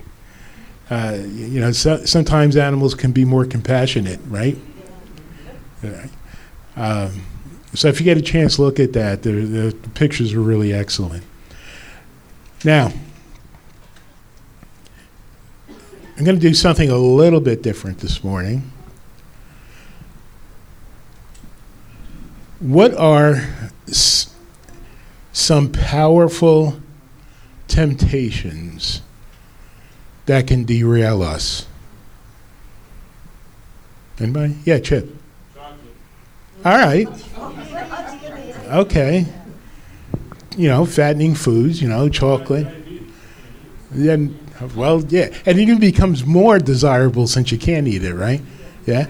Uh, 0.90 1.18
you 1.26 1.60
know, 1.60 1.72
so, 1.72 2.06
sometimes 2.06 2.56
animals 2.56 2.96
can 2.96 3.12
be 3.12 3.26
more 3.26 3.46
compassionate, 3.46 4.20
right? 4.28 4.58
Um, 6.76 7.24
so 7.74 7.88
if 7.88 8.00
you 8.00 8.04
get 8.04 8.18
a 8.18 8.22
chance, 8.22 8.60
look 8.60 8.80
at 8.80 8.94
that. 8.94 9.24
The, 9.24 9.32
the, 9.32 9.62
the 9.72 9.90
pictures 9.90 10.34
are 10.34 10.42
really 10.42 10.74
excellent. 10.74 11.24
Now, 12.64 12.92
I'm 16.18 16.24
going 16.24 16.36
to 16.36 16.42
do 16.42 16.54
something 16.54 16.90
a 16.90 16.98
little 16.98 17.42
bit 17.42 17.62
different 17.62 18.00
this 18.00 18.24
morning. 18.24 18.72
What 22.60 22.94
are 22.96 23.44
s- 23.88 24.34
some 25.32 25.72
powerful 25.72 26.80
temptations 27.78 29.04
that 30.26 30.48
can 30.48 30.64
derail 30.64 31.22
us? 31.22 31.68
Anybody? 34.20 34.58
Yeah, 34.66 34.80
Chip. 34.80 35.08
All 36.66 36.76
right. 36.76 37.08
Okay. 38.66 39.28
You 40.58 40.70
know, 40.70 40.88
fattening 40.88 41.36
foods, 41.36 41.80
you 41.80 41.88
know, 41.88 42.10
chocolate. 42.10 42.68
Then, 43.92 44.40
well, 44.76 45.04
yeah. 45.10 45.30
And 45.46 45.60
it 45.60 45.62
even 45.62 45.80
becomes 45.80 46.26
more 46.26 46.58
desirable 46.58 47.28
since 47.28 47.52
you 47.52 47.60
can't 47.60 47.88
eat 47.88 48.04
it, 48.04 48.16
right? 48.16 48.42
Yeah? 48.88 49.06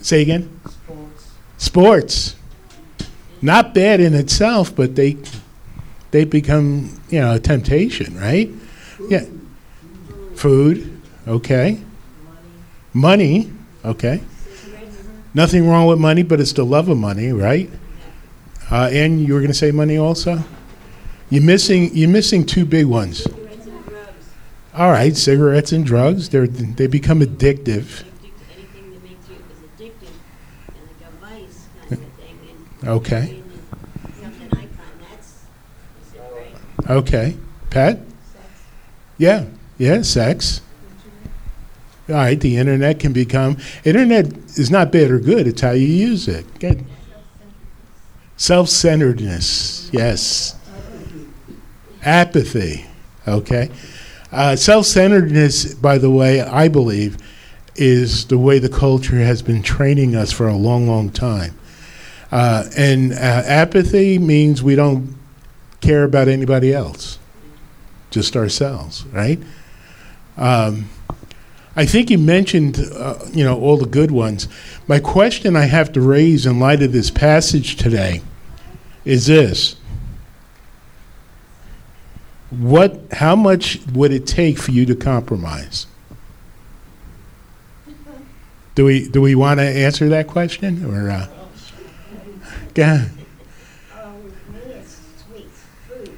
Say 0.00 0.20
again? 0.20 0.60
Sports. 0.66 1.30
Sports. 1.56 2.36
Not 3.40 3.72
bad 3.72 4.00
in 4.00 4.12
itself, 4.12 4.76
but 4.76 4.96
they 4.96 5.16
they 6.10 6.24
become, 6.24 7.00
you 7.10 7.20
know, 7.20 7.34
a 7.34 7.38
temptation, 7.38 8.18
right? 8.18 8.50
Yeah. 9.08 9.24
Food, 10.34 11.00
okay. 11.26 11.80
Money, 12.92 13.52
okay. 13.84 14.22
Nothing 15.34 15.68
wrong 15.68 15.86
with 15.86 15.98
money, 15.98 16.22
but 16.22 16.40
it's 16.40 16.52
the 16.52 16.64
love 16.64 16.88
of 16.88 16.96
money, 16.98 17.32
right? 17.32 17.70
Uh, 18.70 18.88
and 18.92 19.20
you 19.20 19.34
were 19.34 19.40
going 19.40 19.50
to 19.52 19.54
say 19.58 19.70
money 19.70 19.96
also. 19.96 20.38
You're 21.30 21.42
missing. 21.42 21.94
You're 21.94 22.08
missing 22.08 22.44
two 22.46 22.64
big 22.64 22.86
ones. 22.86 23.26
All 24.74 24.90
right, 24.90 25.16
cigarettes 25.16 25.72
and 25.72 25.84
drugs. 25.84 26.28
They 26.30 26.46
they 26.46 26.86
become 26.86 27.20
addictive. 27.20 28.04
Anything 28.04 28.92
that 28.92 29.02
makes 29.02 29.28
you 29.28 29.36
is 29.50 29.90
addictive, 29.90 30.14
like 31.90 31.90
kind 31.90 32.02
of 32.82 32.88
Okay. 32.88 33.42
something 34.22 34.48
I 34.52 34.54
find 34.54 34.70
that's, 35.10 35.44
is 36.06 36.14
it 36.14 36.22
right? 36.34 36.77
Okay. 36.88 37.36
Pat. 37.70 38.00
Yeah. 39.18 39.44
Yeah. 39.76 40.02
Sex. 40.02 40.60
All 42.08 42.14
right. 42.14 42.40
The 42.40 42.56
internet 42.56 42.98
can 42.98 43.12
become. 43.12 43.58
Internet 43.84 44.26
is 44.58 44.70
not 44.70 44.90
bad 44.90 45.10
or 45.10 45.18
good. 45.18 45.46
It's 45.46 45.60
how 45.60 45.72
you 45.72 45.86
use 45.86 46.28
it. 46.28 46.46
Good. 46.58 46.84
Self-centeredness. 48.36 49.90
Yes. 49.92 50.56
Apathy. 52.02 52.86
Okay. 53.26 53.70
Uh, 54.30 54.56
self-centeredness, 54.56 55.74
by 55.74 55.98
the 55.98 56.10
way, 56.10 56.40
I 56.40 56.68
believe, 56.68 57.18
is 57.76 58.26
the 58.26 58.38
way 58.38 58.58
the 58.58 58.68
culture 58.68 59.16
has 59.16 59.42
been 59.42 59.62
training 59.62 60.14
us 60.14 60.32
for 60.32 60.48
a 60.48 60.56
long, 60.56 60.86
long 60.86 61.10
time. 61.10 61.58
Uh, 62.30 62.64
and 62.76 63.12
uh, 63.12 63.16
apathy 63.16 64.18
means 64.18 64.62
we 64.62 64.74
don't 64.74 65.17
care 65.80 66.04
about 66.04 66.28
anybody 66.28 66.72
else, 66.72 67.18
just 68.10 68.36
ourselves, 68.36 69.04
right? 69.06 69.38
Um, 70.36 70.88
I 71.76 71.86
think 71.86 72.10
you 72.10 72.18
mentioned, 72.18 72.78
uh, 72.94 73.18
you 73.32 73.44
know, 73.44 73.60
all 73.60 73.76
the 73.76 73.86
good 73.86 74.10
ones. 74.10 74.48
My 74.88 74.98
question 74.98 75.54
I 75.56 75.66
have 75.66 75.92
to 75.92 76.00
raise 76.00 76.46
in 76.46 76.58
light 76.58 76.82
of 76.82 76.92
this 76.92 77.10
passage 77.10 77.76
today 77.76 78.22
is 79.04 79.26
this: 79.26 79.76
What? 82.50 83.00
How 83.12 83.36
much 83.36 83.78
would 83.92 84.12
it 84.12 84.26
take 84.26 84.58
for 84.58 84.72
you 84.72 84.86
to 84.86 84.96
compromise? 84.96 85.86
Do 88.74 88.84
we 88.84 89.08
do 89.08 89.20
we 89.20 89.34
want 89.34 89.58
to 89.60 89.66
answer 89.66 90.08
that 90.08 90.26
question 90.26 90.84
or? 90.84 91.10
Uh, 91.10 91.28
yeah. 92.78 93.06
Uh, 93.92 94.12
with 94.22 94.48
me, 94.50 94.60
it's 94.70 95.00
sweets, 95.26 95.64
food, 95.88 96.16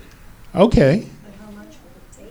Okay. 0.55 1.07
but 1.23 1.33
how 1.35 1.51
much 1.53 1.67
will 1.67 2.25
it 2.25 2.31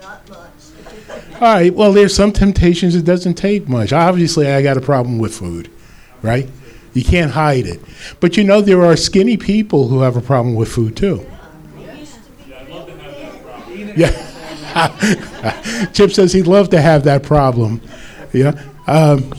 take? 0.00 0.02
Not 0.02 0.28
much. 0.28 1.34
All 1.34 1.40
right. 1.40 1.74
Well, 1.74 1.92
there's 1.92 2.14
some 2.14 2.32
temptations 2.32 2.94
it 2.94 3.04
doesn't 3.04 3.34
take 3.34 3.68
much. 3.68 3.92
Obviously, 3.92 4.46
I 4.48 4.62
got 4.62 4.76
a 4.76 4.80
problem 4.80 5.18
with 5.18 5.34
food, 5.34 5.70
right? 6.22 6.48
You 6.94 7.04
can't 7.04 7.32
hide 7.32 7.66
it. 7.66 7.80
But 8.20 8.36
you 8.36 8.44
know, 8.44 8.60
there 8.60 8.82
are 8.84 8.96
skinny 8.96 9.36
people 9.36 9.88
who 9.88 10.00
have 10.00 10.16
a 10.16 10.20
problem 10.20 10.54
with 10.54 10.70
food 10.70 10.96
too. 10.96 11.26
Yeah. 13.96 14.28
Chip 15.92 16.12
says 16.12 16.32
he'd 16.32 16.46
love 16.46 16.70
to 16.70 16.80
have 16.80 17.04
that 17.04 17.22
problem. 17.22 17.82
Yeah. 18.32 18.52
Um, 18.86 19.34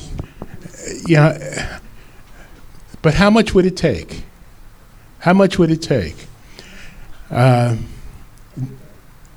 yeah. 1.08 1.80
But 3.02 3.16
how 3.16 3.30
much 3.30 3.54
would 3.54 3.66
it 3.66 3.76
take? 3.76 4.24
How 5.20 5.34
much 5.34 5.58
would 5.58 5.72
it 5.72 5.82
take? 5.82 6.16
Uh, 7.34 7.78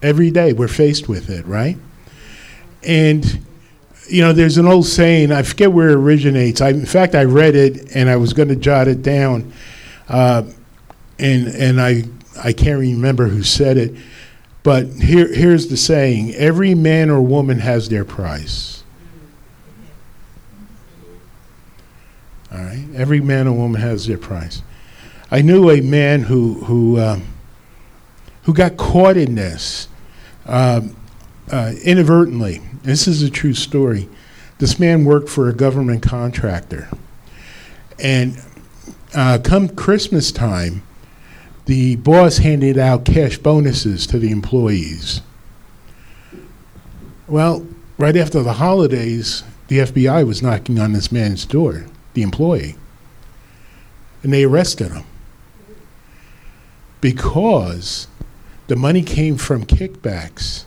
every 0.02 0.30
day 0.30 0.52
we're 0.52 0.68
faced 0.68 1.08
with 1.08 1.30
it, 1.30 1.46
right? 1.46 1.78
And 2.82 3.40
you 4.08 4.22
know, 4.22 4.32
there's 4.32 4.58
an 4.58 4.66
old 4.66 4.86
saying. 4.86 5.32
I 5.32 5.42
forget 5.42 5.72
where 5.72 5.88
it 5.90 5.96
originates. 5.96 6.60
I, 6.60 6.68
in 6.68 6.86
fact, 6.86 7.14
I 7.14 7.24
read 7.24 7.56
it 7.56 7.96
and 7.96 8.08
I 8.08 8.16
was 8.16 8.32
going 8.34 8.48
to 8.48 8.56
jot 8.56 8.86
it 8.86 9.02
down, 9.02 9.52
uh, 10.08 10.42
and 11.18 11.48
and 11.48 11.80
I 11.80 12.04
I 12.40 12.52
can't 12.52 12.78
remember 12.78 13.28
who 13.28 13.42
said 13.42 13.78
it, 13.78 13.94
but 14.62 14.86
here 14.86 15.32
here's 15.32 15.68
the 15.68 15.76
saying: 15.76 16.34
Every 16.34 16.74
man 16.74 17.08
or 17.08 17.22
woman 17.22 17.60
has 17.60 17.88
their 17.88 18.04
price. 18.04 18.84
All 22.52 22.58
right, 22.58 22.86
every 22.94 23.20
man 23.20 23.48
or 23.48 23.52
woman 23.52 23.80
has 23.80 24.06
their 24.06 24.18
price. 24.18 24.62
I 25.30 25.40
knew 25.40 25.70
a 25.70 25.80
man 25.80 26.22
who 26.22 26.54
who 26.64 27.00
um, 27.00 27.26
who 28.46 28.54
got 28.54 28.76
caught 28.76 29.16
in 29.16 29.34
this. 29.34 29.88
Um, 30.46 30.96
uh, 31.50 31.72
inadvertently. 31.82 32.60
This 32.82 33.06
is 33.06 33.22
a 33.22 33.30
true 33.30 33.54
story. 33.54 34.08
This 34.58 34.78
man 34.78 35.04
worked 35.04 35.28
for 35.28 35.48
a 35.48 35.52
government 35.52 36.02
contractor, 36.02 36.88
and 38.02 38.42
uh, 39.14 39.38
come 39.42 39.68
Christmas 39.68 40.32
time, 40.32 40.82
the 41.66 41.96
boss 41.96 42.38
handed 42.38 42.78
out 42.78 43.04
cash 43.04 43.38
bonuses 43.38 44.06
to 44.06 44.18
the 44.18 44.30
employees. 44.30 45.20
Well, 47.26 47.66
right 47.98 48.16
after 48.16 48.42
the 48.42 48.54
holidays, 48.54 49.42
the 49.68 49.78
FBI 49.78 50.26
was 50.26 50.42
knocking 50.42 50.78
on 50.78 50.92
this 50.92 51.10
man's 51.10 51.44
door, 51.44 51.86
the 52.14 52.22
employee, 52.22 52.76
and 54.22 54.32
they 54.32 54.44
arrested 54.44 54.92
him 54.92 55.04
because 57.00 58.06
the 58.66 58.76
money 58.76 59.02
came 59.02 59.36
from 59.36 59.64
kickbacks. 59.64 60.64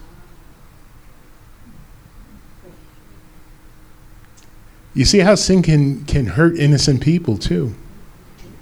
You 4.94 5.06
see 5.06 5.20
how 5.20 5.36
sin 5.36 5.62
can, 5.62 6.04
can 6.06 6.26
hurt 6.26 6.58
innocent 6.58 7.02
people 7.02 7.38
too, 7.38 7.76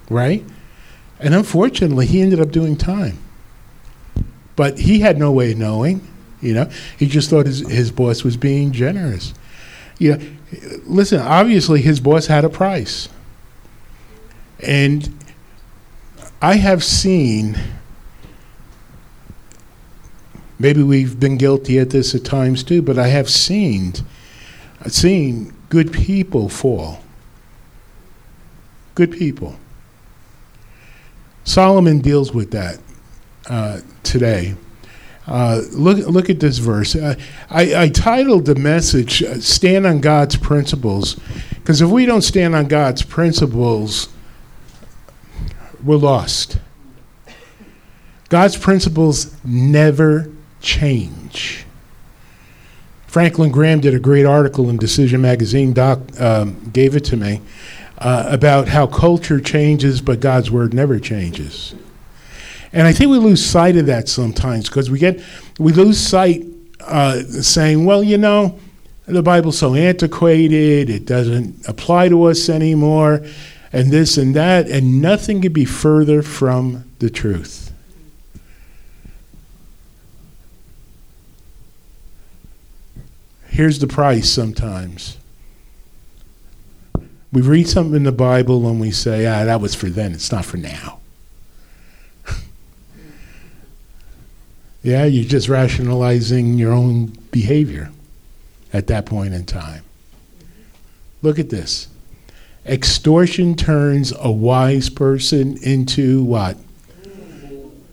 right? 0.10 0.44
And 1.20 1.34
unfortunately, 1.34 2.06
he 2.06 2.22
ended 2.22 2.40
up 2.40 2.52
doing 2.52 2.78
time. 2.78 3.18
But 4.56 4.80
he 4.80 5.00
had 5.00 5.18
no 5.18 5.32
way 5.32 5.52
of 5.52 5.58
knowing, 5.58 6.06
you 6.42 6.54
know. 6.54 6.70
He 6.98 7.08
just 7.08 7.30
thought 7.30 7.46
his, 7.46 7.60
his 7.70 7.92
boss 7.92 8.24
was 8.24 8.38
being 8.38 8.72
generous. 8.72 9.34
You 10.00 10.18
know, 10.18 10.26
listen, 10.86 11.20
obviously 11.20 11.82
his 11.82 12.00
boss 12.00 12.28
had 12.28 12.44
a 12.44 12.50
price. 12.50 13.10
And 14.60 15.16
I 16.42 16.56
have 16.56 16.84
seen, 16.84 17.58
maybe 20.60 20.84
we've 20.84 21.20
been 21.20 21.38
guilty 21.38 21.80
at 21.80 21.90
this 21.90 22.16
at 22.16 22.24
times 22.24 22.64
too, 22.64 22.82
but 22.82 22.98
I 22.98 23.08
have 23.08 23.30
seen, 23.30 23.94
I've 24.82 24.94
seen 24.94 25.54
good 25.70 25.92
people 25.92 26.50
fall. 26.50 27.04
Good 28.96 29.12
people. 29.12 29.58
Solomon 31.44 32.00
deals 32.00 32.34
with 32.34 32.52
that 32.52 32.80
uh, 33.50 33.80
today. 34.04 34.56
Uh, 35.28 35.62
look, 35.72 35.98
look 36.08 36.30
at 36.30 36.40
this 36.40 36.58
verse. 36.58 36.96
Uh, 36.96 37.16
I, 37.50 37.84
I, 37.84 37.90
titled 37.90 38.46
the 38.46 38.56
message 38.56 39.22
uh, 39.22 39.40
Stand 39.42 39.86
on 39.86 40.00
God's 40.00 40.38
Principles, 40.38 41.20
because 41.56 41.82
if 41.82 41.90
we 41.90 42.06
don't 42.06 42.22
stand 42.22 42.56
on 42.56 42.68
God's 42.68 43.04
principles, 43.04 44.08
we're 45.84 45.98
lost. 45.98 46.60
God's 48.30 48.58
principles 48.58 49.36
never 49.44 50.32
change. 50.62 51.66
Franklin 53.08 53.52
Graham 53.52 53.80
did 53.80 53.94
a 53.94 54.00
great 54.00 54.26
article 54.26 54.70
in 54.70 54.78
Decision 54.78 55.22
Magazine. 55.22 55.74
Doc 55.74 56.00
um, 56.20 56.70
gave 56.72 56.96
it 56.96 57.06
to 57.06 57.18
me 57.18 57.42
uh, 57.98 58.28
about 58.30 58.68
how 58.68 58.86
culture 58.86 59.40
changes, 59.40 60.02
but 60.02 60.20
God's 60.20 60.52
word 60.52 60.74
never 60.74 61.00
changes. 61.00 61.74
And 62.74 62.86
I 62.86 62.94
think 62.94 63.10
we 63.10 63.18
lose 63.18 63.44
sight 63.44 63.78
of 63.78 63.86
that 63.86 64.10
sometimes 64.10 64.68
because 64.70 64.92
we 64.92 65.00
get 65.00 65.24
we 65.58 65.72
lose 65.72 66.00
sight 66.00 66.46
uh, 66.82 67.22
saying, 67.22 67.86
well, 67.86 68.04
you 68.04 68.18
know, 68.18 68.60
the 69.08 69.24
Bible's 69.24 69.58
so 69.58 69.74
antiquated, 69.74 70.90
it 70.90 71.06
doesn't 71.06 71.68
apply 71.68 72.10
to 72.10 72.26
us 72.26 72.50
anymore, 72.50 73.26
and 73.72 73.90
this 73.90 74.18
and 74.18 74.36
that, 74.36 74.68
and 74.68 75.02
nothing 75.02 75.42
could 75.42 75.54
be 75.54 75.66
further 75.66 76.22
from 76.22 76.84
the 77.00 77.10
truth. 77.10 77.67
Here's 83.48 83.80
the 83.80 83.88
price 83.88 84.30
sometimes 84.30 85.18
we 87.32 87.42
read 87.42 87.68
something 87.68 87.96
in 87.96 88.04
the 88.04 88.12
Bible 88.12 88.68
and 88.68 88.80
we 88.80 88.92
say, 88.92 89.26
ah, 89.26 89.44
that 89.46 89.60
was 89.62 89.76
for 89.76 89.90
then, 89.90 90.14
it's 90.14 90.32
not 90.32 90.46
for 90.46 90.58
now. 90.58 91.00
yeah, 94.82 95.06
you're 95.06 95.28
just 95.28 95.50
rationalizing 95.50 96.58
your 96.58 96.72
own 96.72 97.08
behavior 97.32 97.92
at 98.72 98.88
that 98.88 99.06
point 99.06 99.34
in 99.34 99.46
time. 99.46 99.84
Look 101.22 101.38
at 101.38 101.50
this. 101.50 101.90
Extortion 102.66 103.56
turns 103.56 104.14
a 104.18 104.32
wise 104.32 104.90
person 104.90 105.58
into 105.62 106.24
what? 106.24 106.58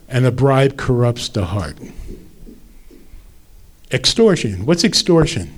And 0.08 0.26
a 0.26 0.30
bribe 0.30 0.76
corrupts 0.76 1.28
the 1.28 1.46
heart. 1.46 1.76
Extortion. 3.94 4.66
What's 4.66 4.82
extortion? 4.82 5.52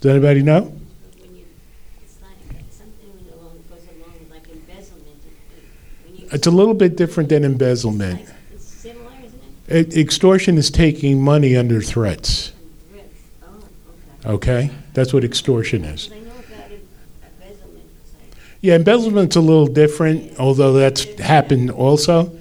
Does 0.00 0.10
anybody 0.10 0.42
know? 0.42 0.72
It's 6.30 6.46
a 6.46 6.50
little 6.50 6.74
bit 6.74 6.96
different 6.96 7.28
than 7.28 7.44
embezzlement. 7.44 8.20
It's 8.50 8.64
similar, 8.64 9.10
isn't 9.68 9.92
it? 9.92 9.96
Extortion 9.96 10.56
is 10.56 10.70
taking 10.70 11.22
money 11.22 11.54
under 11.54 11.82
threats. 11.82 12.52
Okay. 14.24 14.70
That's 14.94 15.12
what 15.12 15.22
extortion 15.22 15.84
is. 15.84 16.10
Yeah, 18.60 18.74
embezzlement's 18.74 19.36
a 19.36 19.40
little 19.40 19.66
different, 19.66 20.38
although 20.38 20.72
that's 20.72 21.04
happened 21.20 21.70
also. 21.70 22.36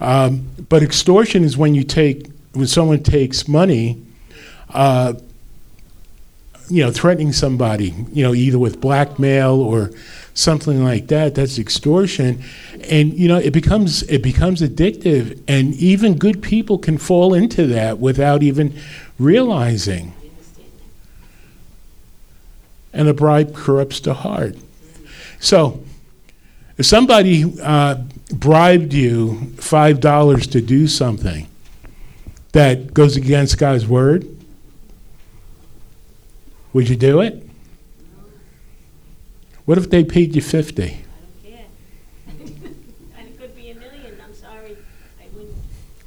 Um, 0.00 0.48
but 0.68 0.82
extortion 0.82 1.44
is 1.44 1.56
when 1.56 1.74
you 1.74 1.84
take, 1.84 2.31
when 2.52 2.66
someone 2.66 3.02
takes 3.02 3.48
money, 3.48 4.02
uh, 4.70 5.14
you 6.68 6.82
know, 6.82 6.90
threatening 6.90 7.32
somebody, 7.32 7.94
you 8.12 8.22
know, 8.22 8.34
either 8.34 8.58
with 8.58 8.80
blackmail 8.80 9.60
or 9.60 9.90
something 10.34 10.82
like 10.82 11.08
that. 11.08 11.34
That's 11.34 11.58
extortion, 11.58 12.42
and 12.88 13.12
you 13.14 13.28
know, 13.28 13.38
it 13.38 13.52
becomes 13.52 14.02
it 14.04 14.22
becomes 14.22 14.62
addictive, 14.62 15.42
and 15.48 15.74
even 15.74 16.16
good 16.16 16.42
people 16.42 16.78
can 16.78 16.98
fall 16.98 17.34
into 17.34 17.66
that 17.68 17.98
without 17.98 18.42
even 18.42 18.74
realizing. 19.18 20.14
and 22.92 23.08
a 23.08 23.14
bribe 23.14 23.54
corrupts 23.54 24.00
the 24.00 24.14
heart. 24.14 24.56
So, 25.40 25.82
if 26.76 26.86
somebody 26.86 27.58
uh, 27.62 28.02
bribed 28.32 28.92
you 28.92 29.52
five 29.56 30.00
dollars 30.00 30.46
to 30.48 30.60
do 30.60 30.86
something 30.86 31.46
that 32.52 32.92
goes 32.94 33.16
against 33.16 33.58
God's 33.58 33.86
word, 33.86 34.26
would 36.72 36.88
you 36.88 36.96
do 36.96 37.20
it? 37.20 37.46
What 39.64 39.78
if 39.78 39.88
they 39.90 40.04
paid 40.04 40.34
you 40.34 40.42
fifty? 40.42 40.82
I 40.82 40.86
don't 40.86 41.44
care. 41.44 41.64
And 43.18 43.28
it 43.28 43.38
could 43.38 43.54
be 43.54 43.70
a 43.70 43.74
million, 43.74 44.16
I'm 44.24 44.34
sorry, 44.34 44.76
I 45.20 45.24
wouldn't, 45.34 45.54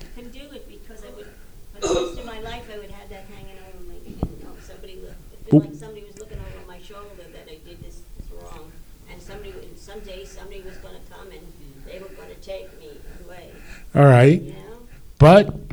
I 0.01 0.05
couldn't 0.15 0.31
do 0.34 0.41
it 0.55 0.67
because 0.67 1.03
I 1.03 1.10
would, 1.15 1.27
for 1.73 1.81
the 1.81 1.88
rest 2.08 2.19
of 2.19 2.25
my 2.25 2.39
life, 2.41 2.69
I 2.73 2.77
would 2.77 2.91
have 2.91 3.10
that 3.10 3.25
hanging 3.34 3.58
over 3.69 3.84
me. 3.89 3.99
You 4.05 4.43
know, 4.45 4.51
somebody 4.62 4.97
would, 4.97 5.15
feel 5.49 5.60
like 5.62 5.73
somebody 5.75 6.03
was 6.05 6.19
looking 6.19 6.38
over 6.39 6.67
my 6.67 6.79
shoulder 6.81 7.10
that 7.31 7.47
I 7.49 7.58
did 7.67 7.81
this, 7.81 8.01
this 8.17 8.27
wrong. 8.34 8.71
And 9.12 9.21
somebody, 9.21 9.51
would- 9.51 9.77
someday, 9.79 10.25
somebody 10.25 10.62
was 10.62 10.75
gonna 10.77 10.99
come 11.10 11.27
and 11.31 11.41
they 11.86 11.99
were 11.99 12.10
gonna 12.10 12.36
take 12.41 12.77
me 12.79 12.89
away, 13.25 13.51
All 13.95 14.03
right, 14.03 14.41
you 14.41 14.51
know? 14.53 14.79
but 15.19 15.64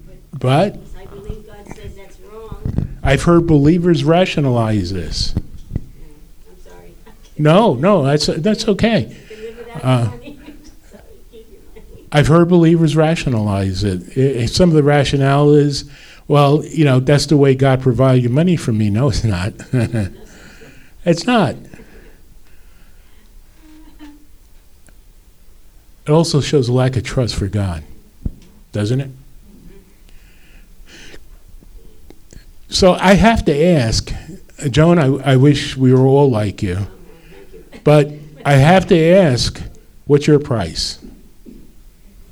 but 0.43 0.77
I've 3.05 3.23
heard 3.23 3.47
believers 3.47 4.03
rationalize 4.05 4.93
this. 4.93 5.35
I'm 5.37 6.59
sorry. 6.61 6.95
No, 7.39 7.75
no, 7.75 8.03
that's 8.03 8.27
that's 8.27 8.67
okay. 8.69 9.17
You 9.31 9.55
Uh. 9.83 10.11
I've 12.15 12.27
heard 12.27 12.49
believers 12.49 12.95
rationalize 12.97 13.85
it. 13.85 14.03
I- 14.19 14.43
I- 14.43 14.47
Some 14.47 14.69
of 14.69 14.75
the 14.75 14.83
rationale 14.83 15.55
is, 15.55 15.89
well, 16.29 16.63
you 16.67 16.85
know, 16.85 17.01
that's 17.01 17.27
the 17.27 17.37
way 17.39 17.55
God 17.55 17.81
provided 17.81 18.31
money 18.31 18.57
for 18.57 18.73
me. 18.73 18.91
No, 18.91 19.09
it's 19.09 19.25
not. 19.25 19.55
it's 21.07 21.27
not. 21.27 21.57
It 26.07 26.11
also 26.11 26.41
shows 26.41 26.69
a 26.69 26.73
lack 26.73 26.97
of 26.97 27.05
trust 27.05 27.35
for 27.37 27.47
God, 27.47 27.85
doesn't 28.73 29.01
it? 29.01 29.11
So 32.73 32.95
I 32.95 33.15
have 33.15 33.45
to 33.45 33.65
ask, 33.65 34.11
Joan, 34.71 34.99
I, 34.99 35.33
I 35.33 35.37
wish 35.37 35.77
we 35.77 35.93
were 35.93 36.07
all 36.07 36.31
like 36.31 36.63
you, 36.63 36.87
but 37.85 38.11
I 38.47 38.55
have 38.55 38.87
to 38.87 38.99
ask, 38.99 39.63
what's 40.07 40.27
your 40.27 40.39
price? 40.39 40.99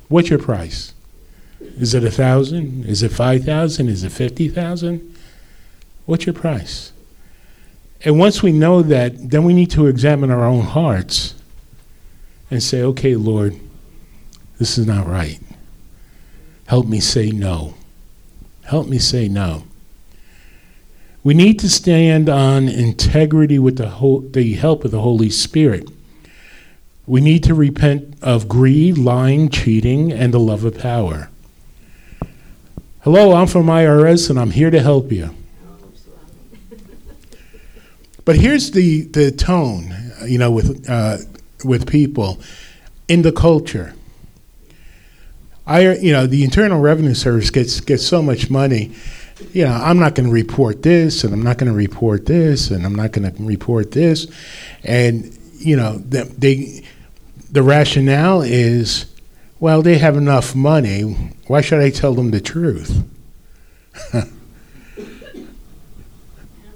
What's 0.09 0.31
your 0.31 0.39
price? 0.39 0.95
Is 1.61 1.93
it 1.93 2.05
a 2.05 2.11
thousand? 2.11 2.87
Is 2.87 3.03
it 3.03 3.13
five 3.13 3.45
thousand? 3.45 3.91
Is 3.91 4.03
it 4.03 4.13
fifty 4.13 4.49
thousand? 4.49 5.15
What's 6.07 6.25
your 6.25 6.35
price? 6.35 6.93
And 8.03 8.19
once 8.19 8.43
we 8.43 8.51
know 8.51 8.81
that, 8.81 9.31
then 9.31 9.45
we 9.45 9.53
need 9.53 9.71
to 9.73 9.89
examine 9.89 10.31
our 10.31 10.47
own 10.47 10.63
hearts 10.63 11.35
and 12.51 12.63
say, 12.63 12.83
okay, 12.83 13.15
Lord, 13.15 13.61
this 14.59 14.79
is 14.79 14.87
not 14.87 15.07
right. 15.07 15.39
Help 16.67 16.87
me 16.87 16.99
say 16.99 17.31
no. 17.31 17.75
Help 18.65 18.89
me 18.89 18.99
say 18.99 19.29
no. 19.29 19.65
We 21.23 21.35
need 21.35 21.59
to 21.61 21.69
stand 21.69 22.31
on 22.31 22.69
integrity 22.69 23.59
with 23.59 23.77
the, 23.77 23.89
ho- 23.89 24.21
the 24.21 24.55
help 24.55 24.85
of 24.85 24.91
the 24.91 25.03
Holy 25.03 25.29
Spirit. 25.29 25.91
We 27.07 27.21
need 27.21 27.45
to 27.45 27.55
repent 27.55 28.15
of 28.23 28.49
greed, 28.49 28.97
lying, 28.97 29.51
cheating, 29.51 30.13
and 30.13 30.33
the 30.33 30.41
love 30.41 30.65
of 30.65 30.79
power. 30.79 31.29
Hello, 33.03 33.35
I'm 33.35 33.47
from 33.47 33.67
IRS 33.67 34.31
and 34.31 34.39
I'm 34.39 34.51
here 34.51 34.71
to 34.71 34.81
help 34.81 35.13
you. 35.13 35.35
But 38.25 38.37
here's 38.37 38.71
the, 38.71 39.03
the 39.03 39.31
tone, 39.31 39.95
you 40.25 40.39
know, 40.39 40.51
with, 40.51 40.89
uh, 40.89 41.19
with 41.65 41.87
people 41.87 42.41
in 43.09 43.23
the 43.23 43.33
culture. 43.33 43.95
I, 45.67 45.95
you 45.97 46.13
know, 46.13 46.27
the 46.27 46.45
Internal 46.45 46.81
Revenue 46.81 47.15
Service 47.15 47.51
gets, 47.51 47.81
gets 47.81 48.07
so 48.07 48.23
much 48.23 48.51
money. 48.51 48.95
You 49.53 49.65
know, 49.65 49.73
I'm 49.73 49.99
not 49.99 50.15
going 50.15 50.29
to 50.29 50.33
report 50.33 50.83
this, 50.83 51.25
and 51.25 51.33
I'm 51.33 51.43
not 51.43 51.59
going 51.59 51.71
to 51.71 51.77
report 51.77 52.27
this, 52.27 52.71
and 52.71 52.85
I'm 52.85 52.95
not 52.95 53.13
going 53.13 53.33
to 53.33 53.43
report 53.43 53.91
this. 53.93 54.27
And, 54.85 55.37
you 55.59 55.77
know, 55.77 55.99
they, 55.99 56.23
they, 56.23 56.85
the 57.51 57.63
rationale 57.63 58.43
is, 58.43 59.07
well, 59.59 59.83
they 59.83 59.99
have 59.99 60.17
enough 60.17 60.55
money. 60.55 61.03
Why 61.47 61.61
should 61.61 61.81
I 61.81 61.91
tell 61.91 62.15
them 62.15 62.31
the 62.31 62.41
truth? 62.41 63.05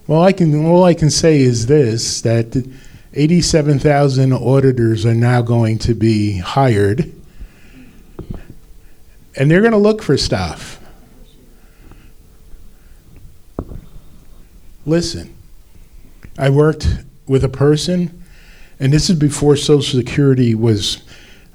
well, 0.06 0.22
I 0.22 0.32
can. 0.32 0.66
All 0.66 0.84
I 0.84 0.94
can 0.94 1.10
say 1.10 1.40
is 1.40 1.66
this: 1.66 2.20
that 2.22 2.66
87,000 3.14 4.32
auditors 4.32 5.06
are 5.06 5.14
now 5.14 5.40
going 5.40 5.78
to 5.78 5.94
be 5.94 6.38
hired, 6.38 7.12
and 9.36 9.50
they're 9.50 9.60
going 9.60 9.72
to 9.72 9.78
look 9.78 10.02
for 10.02 10.16
stuff. 10.18 10.83
Listen, 14.86 15.34
I 16.38 16.50
worked 16.50 16.86
with 17.26 17.42
a 17.44 17.48
person 17.48 18.24
and 18.80 18.92
this 18.92 19.08
is 19.08 19.16
before 19.16 19.56
Social 19.56 19.98
Security 20.00 20.54
was, 20.54 21.02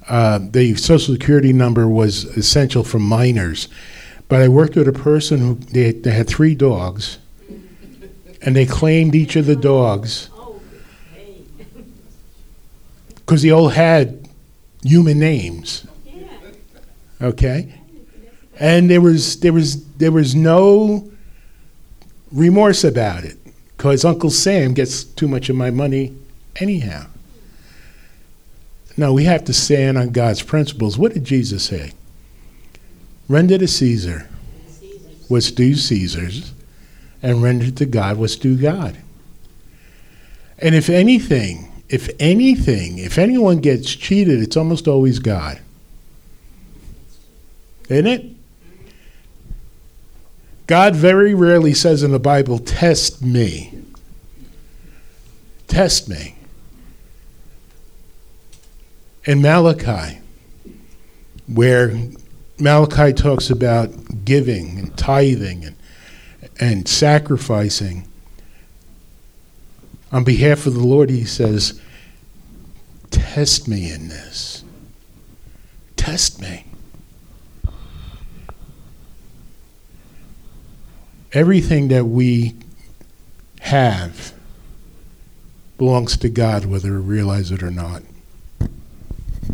uh, 0.08 0.38
the 0.42 0.74
Social 0.74 1.14
Security 1.14 1.52
number 1.52 1.86
was 1.86 2.24
essential 2.36 2.82
for 2.82 2.98
minors. 2.98 3.68
But 4.28 4.42
I 4.42 4.48
worked 4.48 4.76
with 4.76 4.88
a 4.88 4.92
person 4.92 5.38
who 5.38 5.54
they, 5.54 5.92
they 5.92 6.12
had 6.12 6.28
three 6.28 6.54
dogs, 6.54 7.18
and 8.42 8.56
they 8.56 8.64
claimed 8.64 9.14
each 9.14 9.36
of 9.36 9.46
the 9.46 9.56
dogs 9.56 10.30
because 13.14 13.42
they 13.42 13.50
all 13.50 13.68
had 13.68 14.28
human 14.82 15.18
names. 15.18 15.86
Okay, 17.20 17.74
and 18.58 18.88
there 18.88 19.00
was 19.00 19.40
there 19.40 19.52
was 19.52 19.84
there 19.96 20.12
was 20.12 20.34
no 20.34 21.09
remorse 22.32 22.84
about 22.84 23.24
it 23.24 23.36
because 23.76 24.04
Uncle 24.04 24.30
Sam 24.30 24.74
gets 24.74 25.04
too 25.04 25.28
much 25.28 25.48
of 25.48 25.56
my 25.56 25.70
money 25.70 26.14
anyhow. 26.56 27.06
No, 28.96 29.12
we 29.12 29.24
have 29.24 29.44
to 29.44 29.52
stand 29.52 29.96
on 29.96 30.10
God's 30.10 30.42
principles. 30.42 30.98
What 30.98 31.14
did 31.14 31.24
Jesus 31.24 31.64
say? 31.64 31.92
Render 33.28 33.56
to 33.58 33.68
Caesar 33.68 34.28
what's 35.30 35.52
due 35.52 35.76
Caesar's, 35.76 36.52
and 37.22 37.40
render 37.40 37.70
to 37.70 37.86
God 37.86 38.16
what's 38.16 38.34
due 38.34 38.56
God. 38.56 38.96
And 40.58 40.74
if 40.74 40.90
anything, 40.90 41.72
if 41.88 42.10
anything, 42.18 42.98
if 42.98 43.16
anyone 43.16 43.60
gets 43.60 43.94
cheated, 43.94 44.40
it's 44.40 44.56
almost 44.56 44.88
always 44.88 45.20
God. 45.20 45.60
Isn't 47.88 48.06
it? 48.08 48.26
God 50.70 50.94
very 50.94 51.34
rarely 51.34 51.74
says 51.74 52.04
in 52.04 52.12
the 52.12 52.20
Bible, 52.20 52.60
test 52.60 53.22
me. 53.22 53.74
Test 55.66 56.08
me 56.08 56.36
in 59.24 59.42
Malachi, 59.42 60.20
where 61.48 61.98
Malachi 62.60 63.12
talks 63.12 63.50
about 63.50 64.24
giving 64.24 64.78
and 64.78 64.96
tithing 64.96 65.64
and, 65.64 65.76
and 66.60 66.86
sacrificing, 66.86 68.06
on 70.12 70.22
behalf 70.22 70.68
of 70.68 70.74
the 70.74 70.86
Lord, 70.86 71.10
he 71.10 71.24
says, 71.24 71.80
Test 73.10 73.66
me 73.66 73.90
in 73.90 74.06
this. 74.06 74.62
Test 75.96 76.40
me. 76.40 76.64
Everything 81.32 81.88
that 81.88 82.06
we 82.06 82.54
have 83.60 84.32
belongs 85.78 86.16
to 86.18 86.28
God, 86.28 86.64
whether 86.64 86.90
we 86.92 86.98
realize 86.98 87.50
it 87.50 87.62
or 87.62 87.70
not. 87.70 88.02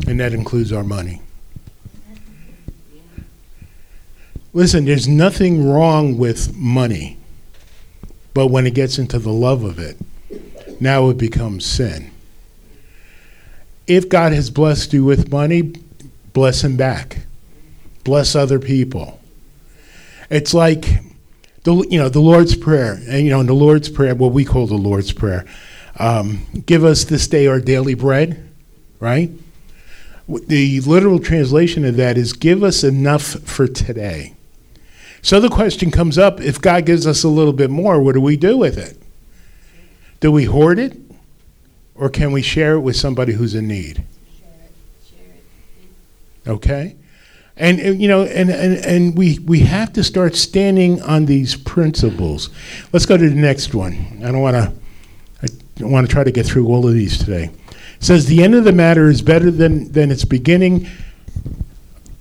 And 0.07 0.19
that 0.21 0.33
includes 0.33 0.73
our 0.73 0.85
money. 0.85 1.21
Listen, 4.53 4.87
there's 4.87 5.07
nothing 5.07 5.69
wrong 5.69 6.17
with 6.17 6.57
money, 6.57 7.19
but 8.33 8.47
when 8.47 8.67
it 8.67 8.75
gets 8.75 8.99
into 8.99 9.19
the 9.19 9.33
love 9.33 9.62
of 9.62 9.79
it, 9.79 9.99
now 10.81 11.11
it 11.11 11.19
becomes 11.19 11.67
sin. 11.67 12.11
If 13.87 14.09
God 14.09 14.33
has 14.33 14.49
blessed 14.51 14.95
you 14.95 15.05
with 15.05 15.31
money, 15.31 15.75
bless 16.33 16.65
Him 16.65 16.77
back. 16.77 17.27
Bless 18.03 18.35
other 18.35 18.59
people. 18.59 19.21
It's 20.31 20.55
like 20.55 20.87
the 21.67 21.87
you 21.91 21.99
know 21.99 22.09
the 22.09 22.21
Lord's 22.21 22.55
prayer, 22.55 22.93
and 23.09 23.25
you 23.25 23.31
know 23.31 23.41
in 23.41 23.47
the 23.47 23.55
Lord's 23.55 23.89
prayer, 23.89 24.15
what 24.15 24.33
we 24.33 24.45
call 24.45 24.69
the 24.69 24.77
Lord's 24.77 25.13
prayer, 25.13 25.45
um, 25.99 26.47
give 26.65 26.85
us 26.85 27.05
this 27.05 27.27
day 27.27 27.49
our 27.49 27.61
daily 27.61 27.95
bread, 27.95 28.49
right? 29.01 29.31
The 30.29 30.81
literal 30.81 31.19
translation 31.19 31.85
of 31.85 31.97
that 31.97 32.17
is 32.17 32.33
give 32.33 32.63
us 32.63 32.83
enough 32.83 33.23
for 33.23 33.67
today. 33.67 34.35
So 35.23 35.41
the 35.41 35.49
question 35.49 35.91
comes 35.91 36.19
up 36.19 36.41
if 36.41 36.61
God 36.61 36.87
gives 36.87 37.07
us 37.07 37.25
a 37.25 37.29
little 37.29 37.53
bit 37.53 37.71
more, 37.71 38.01
what 38.01 38.15
do 38.15 38.21
we 38.21 38.37
do 38.37 38.57
with 38.57 38.79
it? 38.79 38.97
Do 40.21 40.31
we 40.31 40.45
hoard 40.45 40.79
it? 40.79 40.97
Or 41.97 42.09
can 42.11 42.31
we 42.31 42.43
share 42.43 42.75
it 42.75 42.81
with 42.81 42.97
somebody 42.97 43.33
who's 43.33 43.55
in 43.55 43.67
need? 43.67 44.05
Okay? 46.47 46.95
And, 47.57 47.81
and, 47.81 48.03
you 48.03 48.09
know, 48.09 48.23
and, 48.25 48.51
and, 48.51 48.85
and 48.85 49.16
we, 49.16 49.38
we 49.38 49.61
have 49.61 49.92
to 49.95 50.05
start 50.05 50.37
standing 50.37 51.01
on 51.03 51.25
these 51.25 51.57
principles. 51.57 52.51
Let's 52.92 53.07
go 53.07 53.16
to 53.16 53.29
the 53.29 53.35
next 53.35 53.75
one. 53.75 54.21
I 54.23 54.31
don't 54.31 54.40
want 54.40 54.57
to 54.57 54.73
I 55.79 55.85
want 55.85 56.07
to 56.07 56.12
try 56.12 56.25
to 56.25 56.31
get 56.31 56.47
through 56.47 56.69
all 56.69 56.88
of 56.88 56.95
these 56.95 57.19
today 57.19 57.51
says 58.01 58.27
the 58.27 58.42
end 58.42 58.55
of 58.55 58.64
the 58.64 58.73
matter 58.73 59.09
is 59.09 59.23
better 59.23 59.51
than, 59.51 59.90
than 59.92 60.11
its 60.11 60.25
beginning. 60.25 60.88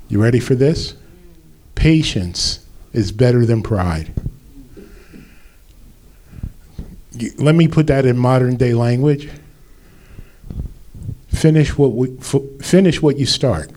You 0.08 0.22
ready 0.22 0.40
for 0.40 0.56
this? 0.56 0.94
Patience 1.76 2.66
is 2.94 3.12
better 3.12 3.46
than 3.46 3.62
pride. 3.62 4.14
Let 7.38 7.56
me 7.56 7.68
put 7.68 7.88
that 7.88 8.06
in 8.06 8.18
modern 8.18 8.58
day 8.58 8.74
language. 8.74 9.30
Finish 11.30 11.78
what 11.78 11.92
we, 11.94 12.18
f- 12.18 12.42
finish 12.62 13.02
what 13.02 13.18
you 13.18 13.26
start. 13.26 13.70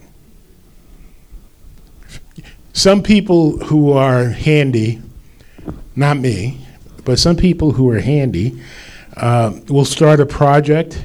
Some 2.78 3.02
people 3.02 3.58
who 3.58 3.90
are 3.90 4.26
handy, 4.26 5.02
not 5.96 6.16
me, 6.16 6.64
but 7.04 7.18
some 7.18 7.34
people 7.34 7.72
who 7.72 7.90
are 7.90 7.98
handy, 7.98 8.62
uh, 9.16 9.58
will 9.66 9.84
start 9.84 10.20
a 10.20 10.26
project 10.26 11.04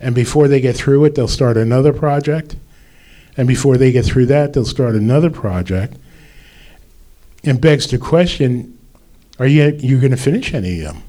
and 0.00 0.12
before 0.12 0.48
they 0.48 0.60
get 0.60 0.74
through 0.74 1.04
it, 1.04 1.14
they'll 1.14 1.28
start 1.28 1.56
another 1.56 1.92
project. 1.92 2.56
And 3.36 3.46
before 3.46 3.76
they 3.76 3.92
get 3.92 4.04
through 4.04 4.26
that, 4.26 4.54
they'll 4.54 4.64
start 4.64 4.96
another 4.96 5.30
project. 5.30 5.98
And 7.44 7.60
begs 7.60 7.86
the 7.86 7.98
question 7.98 8.76
are 9.38 9.46
you, 9.46 9.78
you 9.78 10.00
going 10.00 10.10
to 10.10 10.16
finish 10.16 10.52
any 10.52 10.80
of 10.80 10.94
them? 10.94 11.02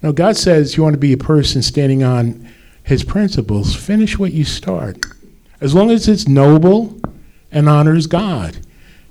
Now, 0.00 0.12
God 0.12 0.38
says 0.38 0.78
you 0.78 0.82
want 0.82 0.94
to 0.94 0.98
be 0.98 1.12
a 1.12 1.18
person 1.18 1.60
standing 1.60 2.02
on 2.02 2.48
his 2.84 3.04
principles, 3.04 3.76
finish 3.76 4.18
what 4.18 4.32
you 4.32 4.46
start. 4.46 5.04
As 5.60 5.74
long 5.74 5.90
as 5.90 6.08
it's 6.08 6.26
noble 6.26 6.98
and 7.54 7.68
honors 7.68 8.06
God, 8.06 8.58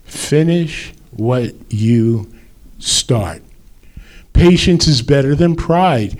finish 0.03 0.93
what 1.11 1.55
you 1.69 2.31
start. 2.77 3.41
Patience 4.33 4.87
is 4.87 5.01
better 5.01 5.33
than 5.33 5.55
pride. 5.55 6.19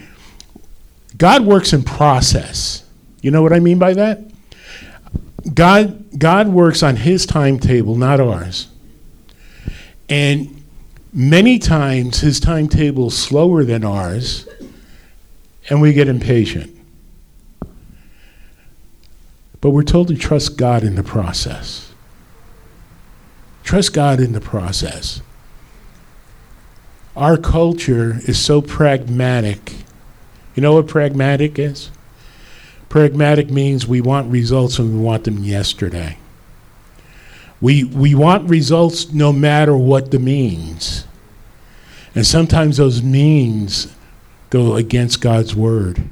God 1.18 1.46
works 1.46 1.74
in 1.74 1.84
process. 1.84 2.84
You 3.22 3.32
know 3.32 3.42
what 3.42 3.54
I 3.54 3.60
mean 3.60 3.78
by 3.78 3.94
that? 3.94 4.22
God, 5.54 6.18
God 6.18 6.48
works 6.48 6.82
on 6.82 6.96
his 6.96 7.26
timetable, 7.26 7.96
not 7.96 8.20
ours. 8.20 8.70
And 10.08 10.64
many 11.12 11.60
times 11.60 12.22
his 12.22 12.40
timetable 12.40 13.08
is 13.08 13.18
slower 13.18 13.66
than 13.66 13.84
ours, 13.84 14.48
and 15.70 15.82
we 15.82 15.92
get 15.92 16.08
impatient. 16.08 16.74
But 19.60 19.72
we're 19.72 19.84
told 19.84 20.08
to 20.10 20.16
trust 20.16 20.58
God 20.58 20.84
in 20.84 20.96
the 20.96 21.04
process. 21.04 21.93
Trust 23.64 23.94
God 23.94 24.20
in 24.20 24.34
the 24.34 24.42
process. 24.42 25.22
Our 27.16 27.38
culture 27.38 28.20
is 28.26 28.44
so 28.44 28.62
pragmatic 28.62 29.84
you 30.56 30.62
know 30.62 30.74
what 30.74 30.88
pragmatic 30.88 31.58
is? 31.58 31.90
Pragmatic 32.90 33.50
means 33.50 33.88
we 33.88 34.02
want 34.02 34.32
results 34.32 34.78
and 34.78 34.94
we 34.94 35.00
want 35.00 35.24
them 35.24 35.44
yesterday. 35.44 36.18
We, 37.60 37.84
we 37.84 38.14
want 38.14 38.50
results 38.50 39.12
no 39.12 39.34
matter 39.34 39.76
what 39.76 40.12
the 40.12 40.20
means. 40.20 41.06
And 42.14 42.26
sometimes 42.26 42.78
those 42.78 43.02
means 43.02 43.92
go 44.50 44.76
against 44.76 45.22
God's 45.22 45.56
word. 45.56 46.04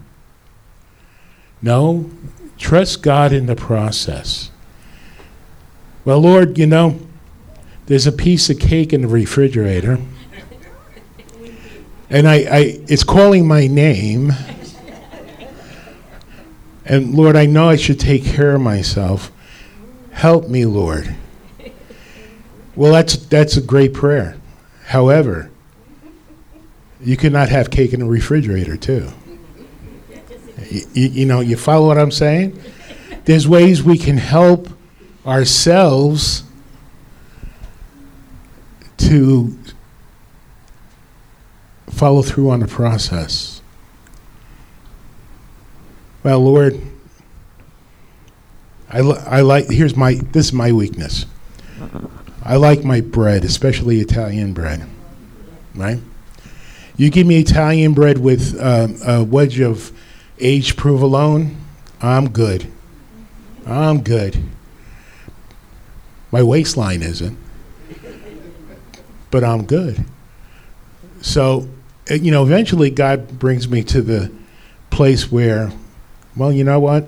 No, 1.62 2.10
trust 2.58 3.04
God 3.04 3.32
in 3.32 3.46
the 3.46 3.56
process. 3.56 4.50
Well, 6.04 6.20
Lord, 6.20 6.58
you 6.58 6.66
know, 6.66 7.00
there's 7.92 8.08
a 8.08 8.12
piece 8.14 8.50
of 8.50 8.58
cake 8.58 8.94
in 8.94 9.02
the 9.02 9.08
refrigerator. 9.10 10.00
And 12.10 12.26
I, 12.26 12.36
I 12.36 12.80
it's 12.88 13.04
calling 13.04 13.46
my 13.46 13.68
name. 13.68 14.32
And 16.86 17.14
Lord, 17.14 17.36
I 17.36 17.48
know 17.48 17.68
I 17.68 17.76
should 17.76 18.00
take 18.00 18.24
care 18.24 18.56
of 18.56 18.62
myself. 18.62 19.30
Help 20.12 20.48
me, 20.48 20.66
Lord. 20.66 21.14
Well, 22.78 22.94
that's 22.94 23.18
that's 23.18 23.58
a 23.58 23.62
great 23.62 23.94
prayer. 23.94 24.38
However, 24.86 25.52
you 27.02 27.18
cannot 27.18 27.50
have 27.50 27.72
cake 27.72 27.92
in 27.92 28.00
the 28.00 28.06
refrigerator 28.06 28.78
too. 28.78 29.12
You, 30.70 30.86
you 30.94 31.26
know, 31.26 31.42
you 31.42 31.58
follow 31.58 31.88
what 31.88 31.98
I'm 31.98 32.12
saying? 32.12 32.58
There's 33.26 33.50
ways 33.50 33.84
we 33.84 33.98
can 33.98 34.16
help 34.16 34.70
ourselves 35.26 36.46
to 39.08 39.56
follow 41.90 42.22
through 42.22 42.50
on 42.50 42.60
the 42.62 42.68
process. 42.68 43.62
Well, 46.24 46.40
Lord, 46.40 46.80
I, 48.90 49.02
li- 49.02 49.22
I 49.26 49.42
like, 49.42 49.70
here's 49.70 49.96
my, 49.96 50.16
this 50.16 50.48
is 50.48 50.54
my 50.54 50.72
weakness. 50.72 51.26
I 52.44 52.58
like 52.58 52.84
my 52.84 53.02
bread, 53.02 53.44
especially 53.44 54.00
Italian 54.00 54.54
bread, 54.54 54.88
right? 55.76 56.00
You 56.98 57.10
give 57.10 57.26
me 57.26 57.40
Italian 57.40 57.94
bread 57.94 58.18
with 58.18 58.60
um, 58.62 58.98
a 59.06 59.24
wedge 59.24 59.60
of 59.60 59.92
aged 60.40 60.78
provolone, 60.78 61.58
I'm 62.02 62.30
good. 62.30 62.68
I'm 63.66 64.02
good. 64.02 64.38
My 66.32 66.44
waistline 66.44 67.02
isn't, 67.02 67.38
but 69.32 69.44
I'm 69.44 69.66
good. 69.66 70.06
So, 71.22 71.68
uh, 72.10 72.16
you 72.16 72.32
know, 72.32 72.44
eventually 72.44 72.90
God 72.90 73.40
brings 73.40 73.68
me 73.68 73.84
to 73.86 74.02
the 74.02 74.32
place 74.90 75.32
where, 75.32 75.72
well, 76.36 76.52
you 76.52 76.64
know 76.64 76.80
what? 76.80 77.08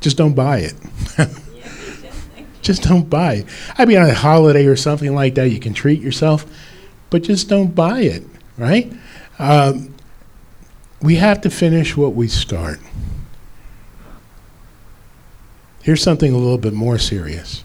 Just 0.00 0.16
don't 0.16 0.34
buy 0.34 0.58
it. 0.58 0.74
just 2.62 2.82
don't 2.82 3.10
buy 3.10 3.34
it. 3.34 3.46
I 3.76 3.84
mean, 3.84 3.98
on 3.98 4.08
a 4.08 4.14
holiday 4.14 4.66
or 4.66 4.76
something 4.76 5.14
like 5.14 5.34
that, 5.34 5.50
you 5.50 5.60
can 5.60 5.74
treat 5.74 6.00
yourself, 6.00 6.46
but 7.10 7.22
just 7.22 7.48
don't 7.48 7.74
buy 7.74 8.00
it, 8.00 8.24
right? 8.56 8.92
Um, 9.38 9.94
we 11.00 11.16
have 11.16 11.40
to 11.42 11.50
finish 11.50 11.96
what 11.96 12.14
we 12.14 12.28
start. 12.28 12.78
Here's 15.82 16.02
something 16.02 16.32
a 16.32 16.38
little 16.38 16.58
bit 16.58 16.72
more 16.72 16.98
serious. 16.98 17.64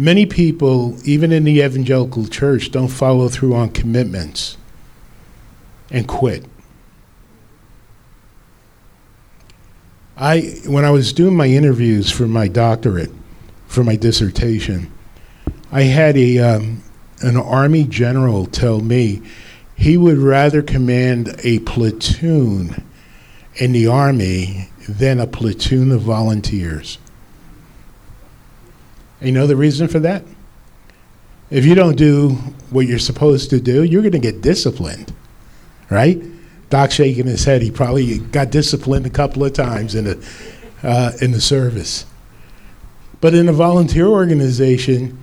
Many 0.00 0.24
people, 0.24 0.96
even 1.04 1.30
in 1.30 1.44
the 1.44 1.60
evangelical 1.60 2.26
church, 2.26 2.70
don't 2.70 2.88
follow 2.88 3.28
through 3.28 3.54
on 3.54 3.68
commitments 3.68 4.56
and 5.90 6.08
quit. 6.08 6.46
I, 10.16 10.54
when 10.64 10.86
I 10.86 10.90
was 10.90 11.12
doing 11.12 11.36
my 11.36 11.48
interviews 11.48 12.10
for 12.10 12.26
my 12.26 12.48
doctorate, 12.48 13.10
for 13.66 13.84
my 13.84 13.94
dissertation, 13.94 14.90
I 15.70 15.82
had 15.82 16.16
a, 16.16 16.38
um, 16.38 16.82
an 17.20 17.36
Army 17.36 17.84
general 17.84 18.46
tell 18.46 18.80
me 18.80 19.20
he 19.76 19.98
would 19.98 20.16
rather 20.16 20.62
command 20.62 21.38
a 21.44 21.58
platoon 21.58 22.86
in 23.56 23.72
the 23.72 23.86
Army 23.86 24.70
than 24.88 25.20
a 25.20 25.26
platoon 25.26 25.92
of 25.92 26.00
volunteers. 26.00 26.96
And 29.20 29.28
you 29.28 29.34
know 29.34 29.46
the 29.46 29.56
reason 29.56 29.86
for 29.86 29.98
that? 30.00 30.24
If 31.50 31.66
you 31.66 31.74
don't 31.74 31.96
do 31.96 32.30
what 32.70 32.86
you're 32.86 32.98
supposed 32.98 33.50
to 33.50 33.60
do, 33.60 33.82
you're 33.82 34.02
going 34.02 34.12
to 34.12 34.18
get 34.18 34.40
disciplined, 34.40 35.12
right? 35.90 36.22
Doc 36.70 36.92
shaking 36.92 37.26
his 37.26 37.44
head. 37.44 37.62
He 37.62 37.70
probably 37.70 38.18
got 38.18 38.50
disciplined 38.50 39.04
a 39.04 39.10
couple 39.10 39.44
of 39.44 39.52
times 39.52 39.94
in 39.94 40.04
the 40.04 40.28
uh, 40.82 41.12
in 41.20 41.32
the 41.32 41.40
service. 41.40 42.06
But 43.20 43.34
in 43.34 43.48
a 43.48 43.52
volunteer 43.52 44.06
organization, 44.06 45.18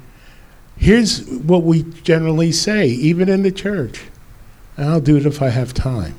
here's 0.76 1.26
what 1.26 1.64
we 1.64 1.84
generally 1.84 2.52
say, 2.52 2.88
even 2.88 3.30
in 3.30 3.44
the 3.44 3.52
church: 3.52 4.04
"I'll 4.78 5.00
do 5.00 5.16
it 5.16 5.26
if 5.26 5.42
I 5.42 5.50
have 5.50 5.74
time." 5.74 6.16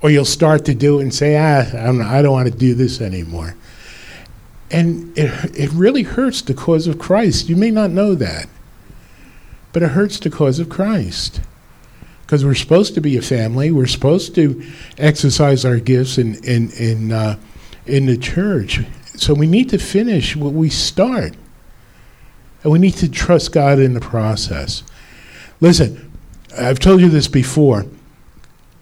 Or 0.00 0.10
you'll 0.10 0.24
start 0.24 0.64
to 0.66 0.74
do 0.74 1.00
it 1.00 1.02
and 1.02 1.12
say, 1.12 1.36
"Ah, 1.36 1.64
I'm, 1.76 2.00
I 2.00 2.22
don't 2.22 2.32
want 2.32 2.50
to 2.50 2.56
do 2.56 2.74
this 2.74 3.00
anymore." 3.00 3.56
And 4.70 5.16
it, 5.16 5.56
it 5.56 5.70
really 5.72 6.02
hurts 6.02 6.42
the 6.42 6.54
cause 6.54 6.86
of 6.86 6.98
Christ. 6.98 7.48
You 7.48 7.56
may 7.56 7.70
not 7.70 7.90
know 7.90 8.14
that, 8.14 8.48
but 9.72 9.82
it 9.82 9.90
hurts 9.90 10.18
the 10.18 10.30
cause 10.30 10.58
of 10.58 10.68
Christ. 10.68 11.40
Because 12.22 12.44
we're 12.44 12.54
supposed 12.54 12.94
to 12.94 13.00
be 13.00 13.16
a 13.16 13.22
family, 13.22 13.70
we're 13.70 13.86
supposed 13.86 14.34
to 14.34 14.60
exercise 14.98 15.64
our 15.64 15.78
gifts 15.78 16.18
in, 16.18 16.34
in, 16.44 16.70
in, 16.72 17.12
uh, 17.12 17.38
in 17.86 18.06
the 18.06 18.16
church. 18.16 18.80
So 19.14 19.32
we 19.32 19.46
need 19.46 19.70
to 19.70 19.78
finish 19.78 20.34
what 20.34 20.52
we 20.52 20.68
start. 20.68 21.34
And 22.64 22.72
we 22.72 22.80
need 22.80 22.94
to 22.94 23.08
trust 23.08 23.52
God 23.52 23.78
in 23.78 23.94
the 23.94 24.00
process. 24.00 24.82
Listen, 25.60 26.10
I've 26.58 26.80
told 26.80 27.00
you 27.00 27.08
this 27.08 27.28
before. 27.28 27.86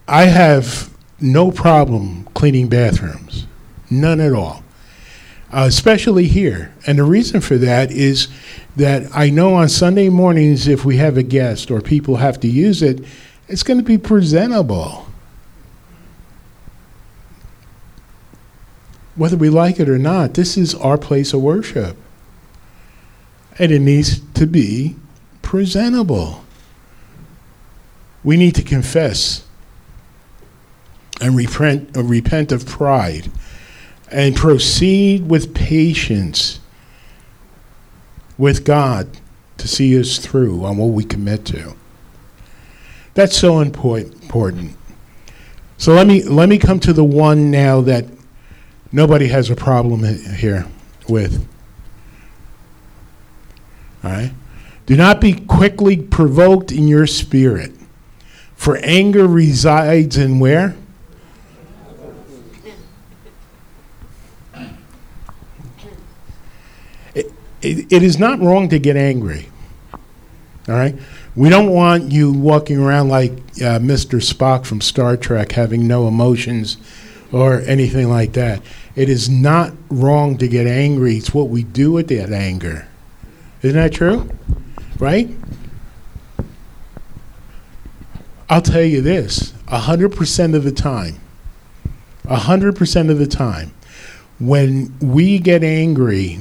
I 0.07 0.23
have 0.23 0.91
no 1.21 1.51
problem 1.51 2.25
cleaning 2.33 2.67
bathrooms, 2.67 3.45
none 3.91 4.19
at 4.19 4.33
all 4.33 4.64
uh, 5.55 5.63
especially 5.67 6.27
here. 6.27 6.73
And 6.85 6.99
the 6.99 7.05
reason 7.05 7.39
for 7.39 7.57
that 7.57 7.89
is 7.89 8.27
that 8.75 9.09
I 9.15 9.29
know 9.29 9.53
on 9.53 9.69
Sunday 9.69 10.09
mornings, 10.09 10.67
if 10.67 10.83
we 10.83 10.97
have 10.97 11.15
a 11.15 11.23
guest 11.23 11.71
or 11.71 11.79
people 11.79 12.17
have 12.17 12.41
to 12.41 12.47
use 12.49 12.81
it, 12.81 13.01
it's 13.47 13.63
going 13.63 13.77
to 13.77 13.83
be 13.83 13.97
presentable. 13.97 15.07
Whether 19.15 19.37
we 19.37 19.49
like 19.49 19.79
it 19.79 19.87
or 19.87 19.97
not, 19.97 20.33
this 20.33 20.57
is 20.57 20.75
our 20.75 20.97
place 20.97 21.31
of 21.31 21.41
worship. 21.41 21.95
And 23.57 23.71
it 23.71 23.79
needs 23.79 24.19
to 24.33 24.45
be 24.45 24.97
presentable. 25.41 26.43
We 28.25 28.35
need 28.35 28.55
to 28.55 28.61
confess 28.61 29.47
and 31.21 31.33
repent, 31.33 31.95
uh, 31.95 32.03
repent 32.03 32.51
of 32.51 32.65
pride 32.65 33.31
and 34.15 34.33
proceed 34.33 35.29
with 35.29 35.53
patience 35.53 36.61
with 38.37 38.63
God 38.63 39.09
to 39.57 39.67
see 39.67 39.99
us 39.99 40.19
through 40.19 40.63
on 40.63 40.77
what 40.77 40.87
we 40.87 41.03
commit 41.03 41.43
to. 41.47 41.75
That's 43.13 43.37
so 43.37 43.59
important. 43.59 44.77
So 45.77 45.93
let 45.93 46.07
me 46.07 46.23
let 46.23 46.47
me 46.47 46.57
come 46.57 46.79
to 46.79 46.93
the 46.93 47.03
one 47.03 47.51
now 47.51 47.81
that 47.81 48.05
nobody 48.89 49.27
has 49.27 49.49
a 49.49 49.55
problem 49.55 50.05
here 50.05 50.65
with. 51.09 51.45
All 54.01 54.11
right? 54.11 54.31
Do 54.85 54.95
not 54.95 55.19
be 55.19 55.33
quickly 55.33 55.97
provoked 55.97 56.71
in 56.71 56.87
your 56.87 57.05
spirit, 57.05 57.73
for 58.55 58.77
anger 58.77 59.27
resides 59.27 60.15
in 60.15 60.39
where? 60.39 60.77
It, 67.65 67.91
it 67.91 68.03
is 68.03 68.19
not 68.19 68.39
wrong 68.39 68.69
to 68.69 68.79
get 68.79 68.95
angry. 68.95 69.49
All 70.67 70.75
right? 70.75 70.95
We 71.35 71.49
don't 71.49 71.69
want 71.69 72.11
you 72.11 72.31
walking 72.31 72.77
around 72.77 73.09
like 73.09 73.31
uh, 73.31 73.79
Mr. 73.79 74.21
Spock 74.21 74.65
from 74.65 74.81
Star 74.81 75.17
Trek 75.17 75.51
having 75.51 75.87
no 75.87 76.07
emotions 76.07 76.77
or 77.31 77.61
anything 77.61 78.09
like 78.09 78.33
that. 78.33 78.61
It 78.95 79.09
is 79.09 79.29
not 79.29 79.73
wrong 79.89 80.37
to 80.37 80.47
get 80.47 80.65
angry. 80.65 81.17
It's 81.17 81.33
what 81.33 81.49
we 81.49 81.63
do 81.63 81.91
with 81.91 82.07
that 82.07 82.31
anger. 82.31 82.87
Isn't 83.61 83.77
that 83.77 83.93
true? 83.93 84.29
Right? 84.97 85.29
I'll 88.49 88.61
tell 88.61 88.83
you 88.83 89.01
this 89.01 89.51
100% 89.67 90.55
of 90.55 90.63
the 90.63 90.71
time, 90.71 91.19
100% 92.25 93.09
of 93.09 93.17
the 93.17 93.27
time, 93.27 93.73
when 94.39 94.97
we 94.99 95.39
get 95.39 95.63
angry, 95.63 96.39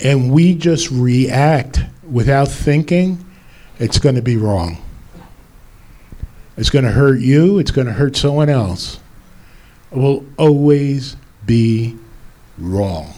and 0.00 0.32
we 0.32 0.54
just 0.54 0.90
react 0.90 1.80
without 2.08 2.48
thinking, 2.48 3.24
it's 3.78 3.98
going 3.98 4.14
to 4.14 4.22
be 4.22 4.36
wrong. 4.36 4.78
It's 6.56 6.70
going 6.70 6.84
to 6.84 6.90
hurt 6.90 7.20
you, 7.20 7.58
it's 7.58 7.70
going 7.70 7.86
to 7.86 7.92
hurt 7.92 8.16
someone 8.16 8.48
else. 8.48 9.00
It 9.90 9.98
will 9.98 10.24
always 10.38 11.16
be 11.44 11.96
wrong. 12.58 13.12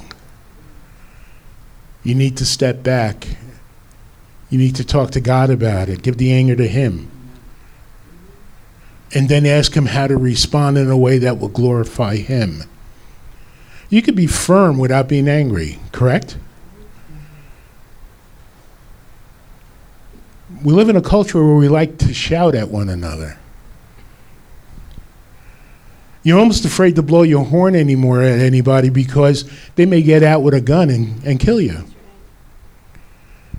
You 2.02 2.14
need 2.14 2.36
to 2.38 2.46
step 2.46 2.82
back. 2.82 3.26
You 4.48 4.58
need 4.58 4.76
to 4.76 4.84
talk 4.84 5.10
to 5.12 5.20
God 5.20 5.50
about 5.50 5.88
it. 5.88 6.02
Give 6.02 6.16
the 6.16 6.32
anger 6.32 6.54
to 6.56 6.68
Him. 6.68 7.10
And 9.14 9.28
then 9.28 9.44
ask 9.44 9.74
Him 9.74 9.86
how 9.86 10.06
to 10.06 10.16
respond 10.16 10.78
in 10.78 10.90
a 10.90 10.96
way 10.96 11.18
that 11.18 11.38
will 11.38 11.48
glorify 11.48 12.16
Him. 12.16 12.62
You 13.88 14.02
could 14.02 14.16
be 14.16 14.26
firm 14.26 14.78
without 14.78 15.08
being 15.08 15.28
angry, 15.28 15.78
correct? 15.92 16.36
We 20.62 20.72
live 20.72 20.88
in 20.88 20.96
a 20.96 21.02
culture 21.02 21.44
where 21.44 21.56
we 21.56 21.68
like 21.68 21.98
to 21.98 22.14
shout 22.14 22.54
at 22.54 22.68
one 22.68 22.88
another. 22.88 23.38
You're 26.22 26.40
almost 26.40 26.64
afraid 26.64 26.96
to 26.96 27.02
blow 27.02 27.22
your 27.22 27.44
horn 27.44 27.76
anymore 27.76 28.22
at 28.22 28.40
anybody 28.40 28.88
because 28.88 29.48
they 29.76 29.86
may 29.86 30.02
get 30.02 30.24
out 30.24 30.42
with 30.42 30.54
a 30.54 30.60
gun 30.60 30.90
and, 30.90 31.22
and 31.24 31.38
kill 31.38 31.60
you. 31.60 31.84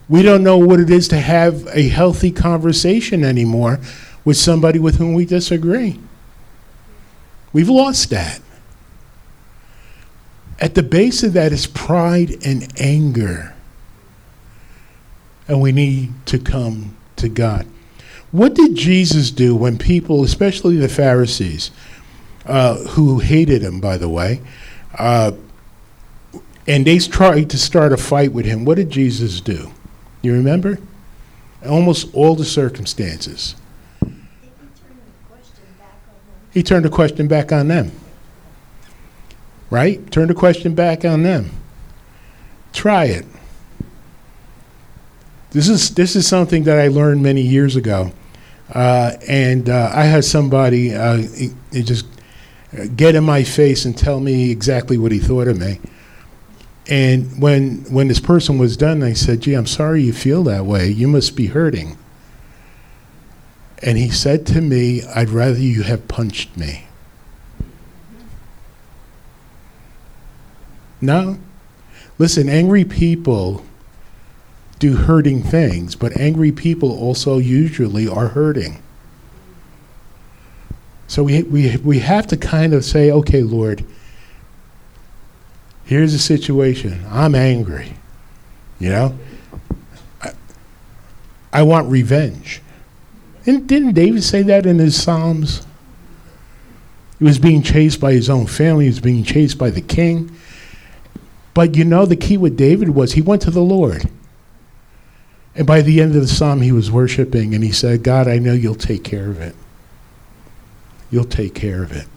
We 0.09 0.21
don't 0.21 0.43
know 0.43 0.57
what 0.57 0.79
it 0.79 0.89
is 0.89 1.07
to 1.09 1.17
have 1.17 1.67
a 1.67 1.87
healthy 1.87 2.31
conversation 2.31 3.23
anymore 3.23 3.79
with 4.25 4.37
somebody 4.37 4.79
with 4.79 4.97
whom 4.97 5.13
we 5.13 5.25
disagree. 5.25 5.99
We've 7.53 7.69
lost 7.69 8.09
that. 8.09 8.41
At 10.59 10.75
the 10.75 10.83
base 10.83 11.23
of 11.23 11.33
that 11.33 11.51
is 11.53 11.67
pride 11.67 12.35
and 12.45 12.67
anger. 12.79 13.53
And 15.47 15.61
we 15.61 15.71
need 15.71 16.13
to 16.27 16.39
come 16.39 16.95
to 17.15 17.29
God. 17.29 17.65
What 18.31 18.53
did 18.53 18.75
Jesus 18.75 19.31
do 19.31 19.55
when 19.55 19.77
people, 19.77 20.23
especially 20.23 20.77
the 20.77 20.89
Pharisees, 20.89 21.71
uh, 22.45 22.75
who 22.89 23.19
hated 23.19 23.61
him, 23.61 23.79
by 23.79 23.97
the 23.97 24.09
way, 24.09 24.41
uh, 24.97 25.31
and 26.67 26.85
they 26.85 26.99
tried 26.99 27.49
to 27.51 27.57
start 27.57 27.93
a 27.93 27.97
fight 27.97 28.33
with 28.33 28.45
him. 28.45 28.65
What 28.65 28.75
did 28.75 28.89
Jesus 28.89 29.39
do? 29.39 29.71
You 30.21 30.33
remember? 30.33 30.79
Almost 31.65 32.13
all 32.13 32.35
the 32.35 32.45
circumstances. 32.45 33.55
He 36.53 36.63
turned 36.63 36.85
the 36.85 36.89
question 36.89 37.27
back 37.27 37.51
on 37.51 37.67
them. 37.67 37.91
Right? 39.69 40.09
Turn 40.11 40.27
the 40.27 40.33
question 40.33 40.75
back 40.75 41.05
on 41.05 41.23
them. 41.23 41.51
Try 42.73 43.05
it. 43.05 43.25
This 45.51 45.69
is 45.69 45.91
this 45.95 46.15
is 46.15 46.27
something 46.27 46.63
that 46.63 46.77
I 46.77 46.87
learned 46.89 47.23
many 47.23 47.41
years 47.41 47.75
ago, 47.75 48.11
uh, 48.73 49.13
and 49.27 49.69
uh, 49.69 49.91
I 49.93 50.03
had 50.03 50.25
somebody 50.25 50.93
uh, 50.93 51.19
it, 51.19 51.53
it 51.71 51.83
just 51.83 52.05
get 52.95 53.15
in 53.15 53.23
my 53.23 53.43
face 53.43 53.85
and 53.85 53.97
tell 53.97 54.19
me 54.19 54.51
exactly 54.51 54.97
what 54.97 55.11
he 55.11 55.19
thought 55.19 55.47
of 55.47 55.57
me. 55.57 55.79
And 56.89 57.41
when 57.41 57.85
when 57.89 58.07
this 58.09 58.19
person 58.19 58.57
was 58.57 58.75
done, 58.75 59.03
I 59.03 59.13
said, 59.13 59.41
"Gee, 59.41 59.53
I'm 59.53 59.67
sorry 59.67 60.03
you 60.03 60.13
feel 60.13 60.43
that 60.43 60.65
way. 60.65 60.89
You 60.89 61.07
must 61.07 61.35
be 61.35 61.47
hurting." 61.47 61.97
And 63.81 63.97
he 63.97 64.09
said 64.09 64.45
to 64.47 64.61
me, 64.61 65.03
"I'd 65.15 65.29
rather 65.29 65.59
you 65.59 65.83
have 65.83 66.07
punched 66.09 66.57
me." 66.57 66.87
No. 70.99 71.37
Listen, 72.17 72.49
angry 72.49 72.83
people 72.83 73.63
do 74.79 74.95
hurting 74.95 75.43
things, 75.43 75.95
but 75.95 76.15
angry 76.17 76.51
people 76.51 76.91
also 76.91 77.37
usually 77.37 78.07
are 78.07 78.29
hurting. 78.29 78.81
So 81.07 81.23
we, 81.23 81.43
we, 81.43 81.77
we 81.77 81.99
have 81.99 82.27
to 82.27 82.37
kind 82.37 82.73
of 82.73 82.83
say, 82.83 83.09
okay, 83.11 83.41
Lord, 83.41 83.85
here's 85.85 86.11
the 86.11 86.19
situation. 86.19 87.03
I'm 87.09 87.33
angry. 87.33 87.93
You 88.79 88.89
know? 88.89 89.19
I, 90.21 90.31
I 91.53 91.63
want 91.63 91.89
revenge. 91.89 92.61
And 93.45 93.67
didn't 93.67 93.93
David 93.93 94.23
say 94.23 94.41
that 94.43 94.65
in 94.65 94.79
his 94.79 95.01
Psalms? 95.01 95.65
He 97.17 97.23
was 97.23 97.39
being 97.39 97.63
chased 97.63 97.99
by 97.99 98.11
his 98.11 98.29
own 98.29 98.45
family, 98.45 98.85
he 98.85 98.89
was 98.89 98.99
being 98.99 99.23
chased 99.23 99.57
by 99.57 99.69
the 99.69 99.81
king. 99.81 100.31
But 101.53 101.75
you 101.75 101.85
know, 101.85 102.05
the 102.05 102.15
key 102.15 102.37
with 102.37 102.55
David 102.55 102.89
was 102.89 103.13
he 103.13 103.21
went 103.21 103.41
to 103.43 103.51
the 103.51 103.61
Lord. 103.61 104.07
And 105.57 105.65
by 105.65 105.81
the 105.81 106.01
end 106.01 106.15
of 106.15 106.21
the 106.21 106.27
psalm, 106.27 106.61
he 106.61 106.71
was 106.71 106.91
worshiping 106.91 107.55
and 107.55 107.63
he 107.63 107.71
said, 107.71 108.03
God, 108.03 108.27
I 108.27 108.37
know 108.37 108.53
you'll 108.53 108.75
take 108.75 109.03
care 109.03 109.29
of 109.29 109.41
it. 109.41 109.55
You'll 111.09 111.25
take 111.25 111.55
care 111.55 111.81
of 111.81 111.91
it. 111.91 112.07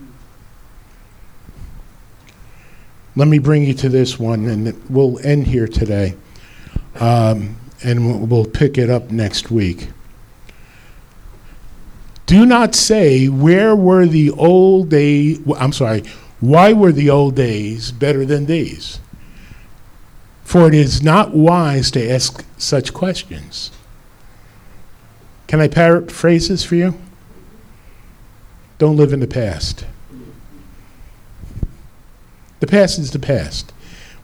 Let 3.16 3.28
me 3.28 3.38
bring 3.38 3.64
you 3.64 3.74
to 3.74 3.88
this 3.88 4.18
one, 4.18 4.46
and 4.46 4.80
we'll 4.88 5.18
end 5.26 5.46
here 5.46 5.66
today. 5.66 6.14
Um, 6.96 7.56
and 7.82 8.30
we'll 8.30 8.44
pick 8.44 8.78
it 8.78 8.90
up 8.90 9.10
next 9.10 9.50
week. 9.50 9.88
Do 12.26 12.46
not 12.46 12.74
say, 12.74 13.28
Where 13.28 13.74
were 13.74 14.06
the 14.06 14.30
old 14.30 14.90
days? 14.90 15.40
I'm 15.58 15.72
sorry, 15.72 16.04
why 16.40 16.72
were 16.72 16.92
the 16.92 17.10
old 17.10 17.36
days 17.36 17.90
better 17.90 18.24
than 18.24 18.46
these? 18.46 19.00
For 20.50 20.66
it 20.66 20.74
is 20.74 21.00
not 21.00 21.32
wise 21.32 21.92
to 21.92 22.10
ask 22.10 22.44
such 22.58 22.92
questions. 22.92 23.70
Can 25.46 25.60
I 25.60 25.68
paraphrase 25.68 26.48
this 26.48 26.64
for 26.64 26.74
you? 26.74 26.98
Don't 28.78 28.96
live 28.96 29.12
in 29.12 29.20
the 29.20 29.28
past. 29.28 29.86
The 32.58 32.66
past 32.66 32.98
is 32.98 33.12
the 33.12 33.20
past. 33.20 33.72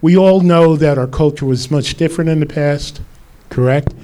We 0.02 0.16
all 0.16 0.40
know 0.40 0.74
that 0.74 0.98
our 0.98 1.06
culture 1.06 1.46
was 1.46 1.70
much 1.70 1.94
different 1.94 2.28
in 2.28 2.40
the 2.40 2.46
past, 2.46 3.00
correct? 3.48 3.94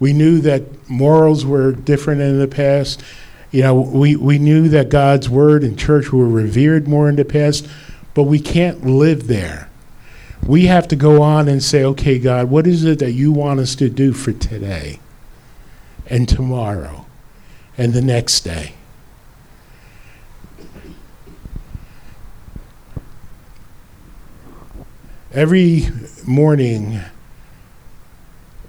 We 0.00 0.12
knew 0.12 0.40
that 0.40 0.90
morals 0.90 1.46
were 1.46 1.70
different 1.70 2.20
in 2.20 2.40
the 2.40 2.48
past. 2.48 3.04
You 3.52 3.62
know, 3.62 3.80
we, 3.80 4.16
we 4.16 4.40
knew 4.40 4.68
that 4.70 4.88
God's 4.88 5.28
word 5.28 5.62
and 5.62 5.78
church 5.78 6.10
were 6.10 6.28
revered 6.28 6.88
more 6.88 7.08
in 7.08 7.14
the 7.14 7.24
past, 7.24 7.68
but 8.14 8.24
we 8.24 8.40
can't 8.40 8.84
live 8.84 9.28
there. 9.28 9.67
We 10.48 10.64
have 10.64 10.88
to 10.88 10.96
go 10.96 11.20
on 11.20 11.46
and 11.46 11.62
say, 11.62 11.84
okay, 11.84 12.18
God, 12.18 12.48
what 12.48 12.66
is 12.66 12.82
it 12.82 13.00
that 13.00 13.12
you 13.12 13.30
want 13.30 13.60
us 13.60 13.74
to 13.74 13.90
do 13.90 14.14
for 14.14 14.32
today 14.32 14.98
and 16.06 16.26
tomorrow 16.26 17.04
and 17.76 17.92
the 17.92 18.00
next 18.00 18.40
day? 18.40 18.72
Every 25.32 25.88
morning, 26.26 27.02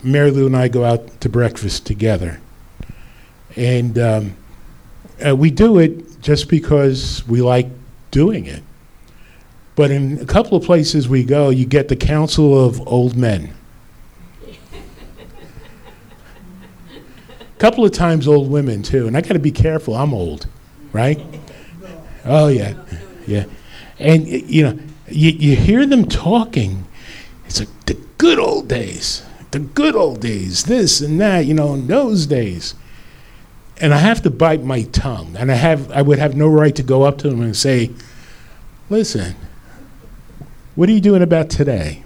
Mary 0.03 0.31
Lou 0.31 0.47
and 0.47 0.57
I 0.57 0.67
go 0.67 0.83
out 0.83 1.21
to 1.21 1.29
breakfast 1.29 1.85
together. 1.85 2.41
And 3.55 3.97
um, 3.97 4.35
uh, 5.25 5.33
we 5.33 5.49
do 5.49 5.79
it 5.79 6.19
just 6.19 6.49
because 6.49 7.25
we 7.25 7.41
like 7.41 7.67
doing 8.11 8.47
it. 8.47 8.63
But 9.79 9.91
in 9.91 10.19
a 10.19 10.25
couple 10.25 10.57
of 10.57 10.65
places 10.65 11.07
we 11.07 11.23
go, 11.23 11.51
you 11.51 11.65
get 11.65 11.87
the 11.87 11.95
council 11.95 12.65
of 12.65 12.85
old 12.85 13.15
men. 13.15 13.53
A 14.45 14.53
couple 17.59 17.85
of 17.85 17.93
times 17.93 18.27
old 18.27 18.51
women, 18.51 18.83
too. 18.83 19.07
And 19.07 19.15
I 19.15 19.21
got 19.21 19.35
to 19.35 19.39
be 19.39 19.51
careful, 19.51 19.95
I'm 19.95 20.13
old, 20.13 20.47
right? 20.91 21.17
Oh, 22.25 22.49
yeah. 22.49 22.73
Yeah. 23.25 23.45
And, 23.99 24.27
you 24.27 24.63
know, 24.63 24.77
you, 25.07 25.29
you 25.29 25.55
hear 25.55 25.85
them 25.85 26.09
talking. 26.09 26.85
It's 27.45 27.61
like 27.61 27.69
the 27.85 27.97
good 28.17 28.37
old 28.37 28.67
days, 28.67 29.25
the 29.51 29.59
good 29.59 29.95
old 29.95 30.19
days, 30.19 30.65
this 30.65 30.99
and 30.99 31.21
that, 31.21 31.45
you 31.45 31.53
know, 31.53 31.73
in 31.75 31.87
those 31.87 32.25
days. 32.25 32.75
And 33.77 33.93
I 33.93 33.99
have 33.99 34.23
to 34.23 34.29
bite 34.29 34.61
my 34.61 34.83
tongue. 34.83 35.37
And 35.37 35.49
I, 35.49 35.55
have, 35.55 35.89
I 35.91 36.01
would 36.01 36.19
have 36.19 36.35
no 36.35 36.49
right 36.49 36.75
to 36.75 36.83
go 36.83 37.03
up 37.03 37.17
to 37.19 37.29
them 37.29 37.39
and 37.39 37.55
say, 37.55 37.91
listen, 38.89 39.37
what 40.79 40.87
are 40.87 40.93
you 40.93 41.01
doing 41.01 41.21
about 41.21 41.49
today? 41.49 42.03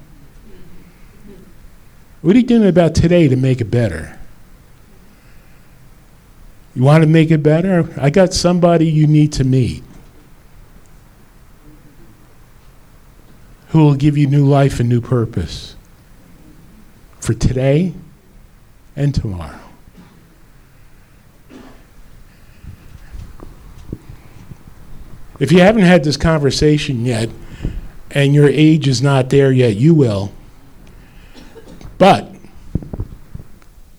What 2.23 2.35
are 2.35 2.39
you 2.39 2.45
doing 2.45 2.67
about 2.67 2.95
today 2.95 3.27
to 3.27 3.35
make 3.35 3.61
it 3.61 3.69
better? 3.69 4.17
You 6.73 6.81
want 6.81 7.03
to 7.03 7.07
make 7.07 7.29
it 7.29 7.43
better? 7.43 7.87
I 8.01 8.09
got 8.09 8.33
somebody 8.33 8.87
you 8.87 9.05
need 9.05 9.31
to 9.33 9.43
meet. 9.43 9.83
who 13.67 13.83
will 13.85 13.93
give 13.93 14.17
you 14.17 14.25
new 14.25 14.45
life 14.45 14.79
and 14.79 14.89
new 14.89 15.01
purpose 15.01 15.75
for 17.19 17.35
today 17.35 17.93
and 18.95 19.13
tomorrow. 19.13 19.59
If 25.39 25.51
you 25.51 25.59
haven't 25.59 25.83
had 25.83 26.03
this 26.03 26.17
conversation 26.17 27.05
yet, 27.05 27.29
and 28.13 28.33
your 28.33 28.47
age 28.47 28.87
is 28.87 29.01
not 29.01 29.29
there 29.29 29.51
yet, 29.51 29.75
you 29.75 29.93
will. 29.93 30.31
But 31.97 32.29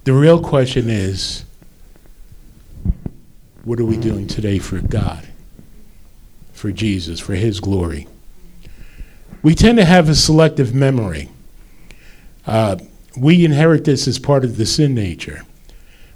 the 0.05 0.13
real 0.13 0.43
question 0.43 0.89
is 0.89 1.45
what 3.65 3.81
are 3.81 3.85
we 3.85 3.97
doing 3.97 4.27
today 4.27 4.59
for 4.59 4.79
God? 4.79 5.29
for 6.65 6.73
Jesus, 6.73 7.21
for 7.21 7.35
His 7.35 7.61
glory. 7.61 8.09
We 9.43 9.55
tend 9.55 9.77
to 9.77 9.85
have 9.85 10.09
a 10.09 10.15
selective 10.15 10.75
memory. 10.75 11.29
Uh, 12.47 12.77
we 13.19 13.45
inherit 13.45 13.85
this 13.85 14.09
as 14.09 14.19
part 14.19 14.45
of 14.45 14.57
the 14.57 14.65
sin 14.65 14.95
nature. 14.95 15.43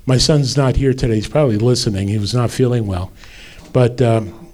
My 0.07 0.17
son's 0.17 0.57
not 0.57 0.77
here 0.77 0.95
today. 0.95 1.17
He's 1.17 1.29
probably 1.29 1.59
listening. 1.59 2.09
He 2.09 2.17
was 2.17 2.33
not 2.33 2.51
feeling 2.51 2.87
well. 2.87 3.13
But 3.75 4.01
um, 4.01 4.49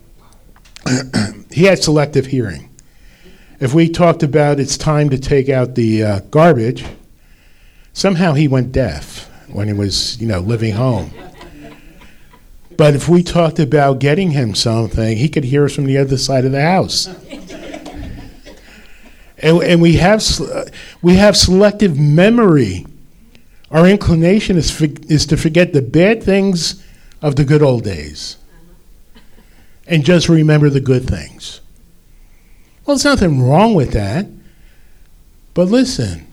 he 1.52 1.62
had 1.66 1.80
selective 1.80 2.26
hearing. 2.26 2.68
If 3.60 3.72
we 3.72 3.88
talked 3.88 4.24
about 4.24 4.58
it's 4.58 4.76
time 4.76 5.10
to 5.10 5.18
take 5.18 5.48
out 5.48 5.76
the 5.76 6.02
uh, 6.02 6.20
garbage, 6.30 6.84
somehow 7.92 8.32
he 8.32 8.48
went 8.48 8.72
deaf 8.72 9.30
when 9.48 9.68
he 9.68 9.72
was, 9.72 10.20
you 10.20 10.26
know, 10.26 10.40
living 10.40 10.74
home. 10.74 11.12
But 12.76 12.94
if 12.94 13.08
we 13.08 13.22
talked 13.22 13.60
about 13.60 14.00
getting 14.00 14.32
him 14.32 14.56
something, 14.56 15.16
he 15.16 15.28
could 15.28 15.44
hear 15.44 15.64
us 15.66 15.74
from 15.74 15.84
the 15.84 15.98
other 15.98 16.16
side 16.16 16.44
of 16.44 16.50
the 16.50 16.62
house. 16.62 17.06
and, 19.38 19.62
and 19.62 19.80
we 19.80 19.94
have 19.94 20.24
we 21.00 21.14
have 21.14 21.36
selective 21.36 21.96
memory. 21.96 22.84
Our 23.70 23.86
inclination 23.86 24.56
is 24.56 24.72
for, 24.72 24.86
is 25.08 25.26
to 25.26 25.36
forget 25.36 25.72
the 25.72 25.82
bad 25.82 26.22
things 26.24 26.84
of 27.22 27.36
the 27.36 27.44
good 27.44 27.62
old 27.62 27.84
days, 27.84 28.36
and 29.86 30.04
just 30.04 30.28
remember 30.28 30.68
the 30.68 30.80
good 30.80 31.08
things. 31.08 31.60
Well, 32.84 32.96
there's 32.96 33.04
nothing 33.04 33.42
wrong 33.42 33.74
with 33.74 33.92
that. 33.92 34.26
But 35.54 35.68
listen, 35.68 36.26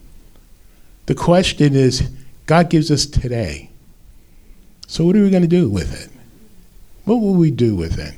the 1.05 1.15
question 1.15 1.75
is 1.75 2.09
God 2.45 2.69
gives 2.69 2.91
us 2.91 3.05
today. 3.05 3.69
So, 4.87 5.05
what 5.05 5.15
are 5.15 5.23
we 5.23 5.29
going 5.29 5.43
to 5.43 5.47
do 5.47 5.69
with 5.69 5.93
it? 5.93 6.11
What 7.05 7.17
will 7.21 7.33
we 7.33 7.51
do 7.51 7.75
with 7.75 7.97
it? 7.97 8.15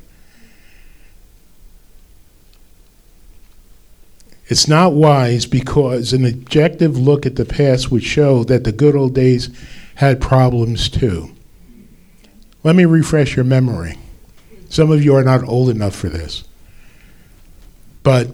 It's 4.47 4.67
not 4.67 4.93
wise 4.93 5.45
because 5.45 6.13
an 6.13 6.25
objective 6.25 6.97
look 6.97 7.25
at 7.25 7.35
the 7.35 7.45
past 7.45 7.91
would 7.91 8.03
show 8.03 8.43
that 8.45 8.63
the 8.63 8.71
good 8.71 8.95
old 8.95 9.13
days 9.13 9.49
had 9.95 10.19
problems 10.19 10.89
too. 10.89 11.33
Let 12.63 12.75
me 12.75 12.85
refresh 12.85 13.35
your 13.35 13.45
memory. 13.45 13.97
Some 14.69 14.91
of 14.91 15.03
you 15.03 15.15
are 15.15 15.23
not 15.23 15.43
old 15.47 15.69
enough 15.69 15.95
for 15.95 16.09
this. 16.09 16.43
But 18.03 18.27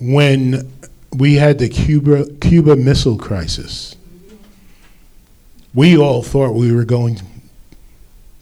when 0.00 0.70
we 1.12 1.34
had 1.34 1.58
the 1.58 1.68
Cuba, 1.68 2.26
Cuba 2.40 2.76
Missile 2.76 3.16
Crisis, 3.16 3.94
we 5.72 5.96
all 5.96 6.22
thought 6.22 6.52
we 6.52 6.72
were 6.72 6.84
going 6.84 7.20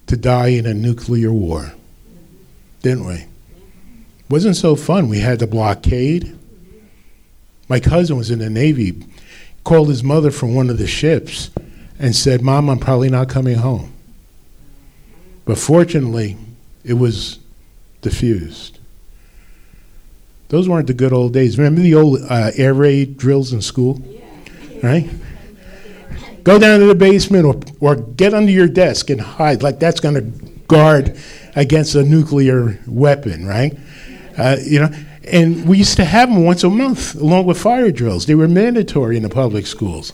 to 0.06 0.16
die 0.16 0.48
in 0.48 0.66
a 0.66 0.74
nuclear 0.74 1.32
war, 1.32 1.72
didn't 2.82 3.06
we? 3.06 3.26
Wasn't 4.28 4.56
so 4.56 4.76
fun. 4.76 5.08
We 5.08 5.20
had 5.20 5.38
the 5.38 5.46
blockade. 5.46 6.38
My 7.68 7.80
cousin 7.80 8.16
was 8.16 8.30
in 8.30 8.38
the 8.38 8.50
Navy, 8.50 9.04
called 9.64 9.88
his 9.88 10.02
mother 10.02 10.30
from 10.30 10.54
one 10.54 10.70
of 10.70 10.78
the 10.78 10.86
ships 10.86 11.50
and 11.98 12.16
said, 12.16 12.42
Mom, 12.42 12.68
I'm 12.68 12.78
probably 12.78 13.10
not 13.10 13.28
coming 13.28 13.56
home. 13.56 13.92
But 15.44 15.58
fortunately, 15.58 16.36
it 16.84 16.94
was 16.94 17.38
diffused. 18.00 18.78
Those 20.53 20.68
weren't 20.68 20.86
the 20.86 20.92
good 20.92 21.14
old 21.14 21.32
days. 21.32 21.57
Remember 21.57 21.80
the 21.80 21.94
old 21.94 22.20
uh, 22.28 22.50
air 22.59 22.74
raid 22.74 23.16
drills 23.16 23.55
in 23.55 23.62
school? 23.62 24.03
Right? 24.82 25.09
Go 26.44 26.59
down 26.59 26.80
to 26.80 26.84
the 26.84 26.94
basement 26.94 27.46
or, 27.46 27.59
or 27.80 27.96
get 27.96 28.34
under 28.34 28.53
your 28.53 28.68
desk 28.68 29.09
and 29.09 29.18
hide. 29.18 29.62
Like 29.62 29.78
that's 29.78 29.98
going 29.98 30.14
to 30.16 30.20
guard 30.68 31.16
against 31.57 31.94
a 31.94 32.03
nuclear 32.03 32.78
weapon, 32.86 33.46
right? 33.46 33.74
Uh, 34.36 34.59
you 34.62 34.78
know, 34.78 34.90
and 35.26 35.66
we 35.66 35.78
used 35.78 35.96
to 35.96 36.05
have 36.05 36.28
them 36.28 36.44
once 36.44 36.62
a 36.64 36.68
month 36.68 37.14
along 37.14 37.46
with 37.46 37.59
fire 37.59 37.90
drills. 37.90 38.26
They 38.26 38.34
were 38.34 38.46
mandatory 38.46 39.16
in 39.16 39.22
the 39.22 39.30
public 39.30 39.66
schools. 39.66 40.12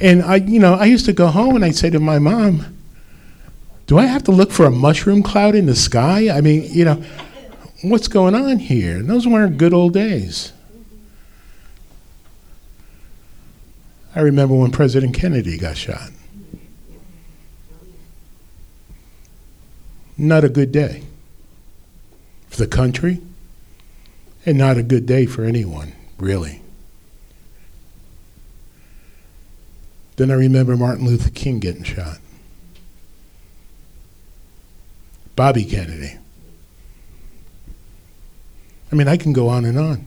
And 0.00 0.22
I, 0.22 0.36
you 0.36 0.60
know, 0.60 0.76
I 0.76 0.86
used 0.86 1.04
to 1.04 1.12
go 1.12 1.26
home 1.26 1.56
and 1.56 1.64
I'd 1.64 1.76
say 1.76 1.90
to 1.90 2.00
my 2.00 2.18
mom, 2.18 2.74
"Do 3.86 3.98
I 3.98 4.06
have 4.06 4.24
to 4.24 4.32
look 4.32 4.50
for 4.50 4.64
a 4.64 4.70
mushroom 4.70 5.22
cloud 5.22 5.54
in 5.54 5.66
the 5.66 5.76
sky? 5.76 6.34
I 6.34 6.40
mean, 6.40 6.72
you 6.72 6.86
know, 6.86 7.04
what's 7.82 8.08
going 8.08 8.34
on 8.34 8.58
here? 8.58 8.96
And 8.98 9.08
those 9.08 9.26
weren't 9.26 9.58
good 9.58 9.74
old 9.74 9.92
days." 9.92 10.52
I 14.14 14.20
remember 14.20 14.54
when 14.54 14.70
President 14.70 15.14
Kennedy 15.14 15.56
got 15.56 15.76
shot. 15.76 16.10
Not 20.18 20.44
a 20.44 20.50
good 20.50 20.70
day 20.70 21.02
for 22.48 22.58
the 22.58 22.66
country, 22.66 23.20
and 24.44 24.58
not 24.58 24.76
a 24.76 24.82
good 24.82 25.06
day 25.06 25.24
for 25.24 25.44
anyone, 25.44 25.92
really. 26.18 26.60
Then 30.16 30.30
I 30.30 30.34
remember 30.34 30.76
Martin 30.76 31.06
Luther 31.06 31.30
King 31.30 31.58
getting 31.58 31.82
shot. 31.82 32.18
Bobby 35.34 35.64
Kennedy. 35.64 36.18
I 38.92 38.94
mean, 38.94 39.08
I 39.08 39.16
can 39.16 39.32
go 39.32 39.48
on 39.48 39.64
and 39.64 39.78
on. 39.78 40.06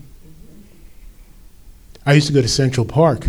I 2.06 2.14
used 2.14 2.28
to 2.28 2.34
go 2.34 2.42
to 2.44 2.48
Central 2.48 2.86
Park 2.86 3.26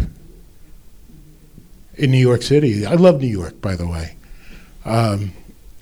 in 1.95 2.11
New 2.11 2.19
York 2.19 2.43
City. 2.43 2.85
I 2.85 2.95
love 2.95 3.23
New 3.23 3.27
York, 3.27 3.63
by 3.63 3.75
the 3.75 3.89
way. 3.89 4.17
Um, 4.85 5.33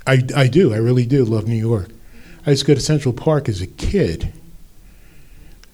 I, 0.07 0.23
I 0.37 0.47
do. 0.47 0.73
I 0.73 0.77
really 0.77 1.07
do 1.07 1.25
love 1.25 1.49
New 1.49 1.57
York. 1.57 1.89
I 2.47 2.51
used 2.51 2.63
to 2.63 2.69
go 2.69 2.75
to 2.75 2.81
Central 2.81 3.13
Park 3.13 3.49
as 3.49 3.61
a 3.61 3.67
kid 3.67 4.33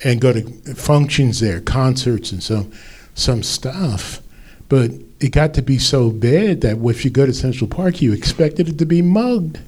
and 0.03 0.19
go 0.19 0.33
to 0.33 0.43
functions 0.75 1.41
there, 1.41 1.61
concerts 1.61 2.33
and 2.33 2.43
some 2.43 2.73
some 3.15 3.43
stuff. 3.43 4.23
But 4.71 4.93
it 5.19 5.33
got 5.33 5.53
to 5.55 5.63
be 5.63 5.79
so 5.79 6.11
bad 6.11 6.63
that 6.63 6.79
if 6.79 7.05
you 7.05 7.11
go 7.11 7.27
to 7.27 7.35
Central 7.35 7.69
Park, 7.69 8.01
you 8.01 8.15
expected 8.15 8.69
it 8.69 8.79
to 8.79 8.87
be 8.87 9.03
mugged. 9.03 9.61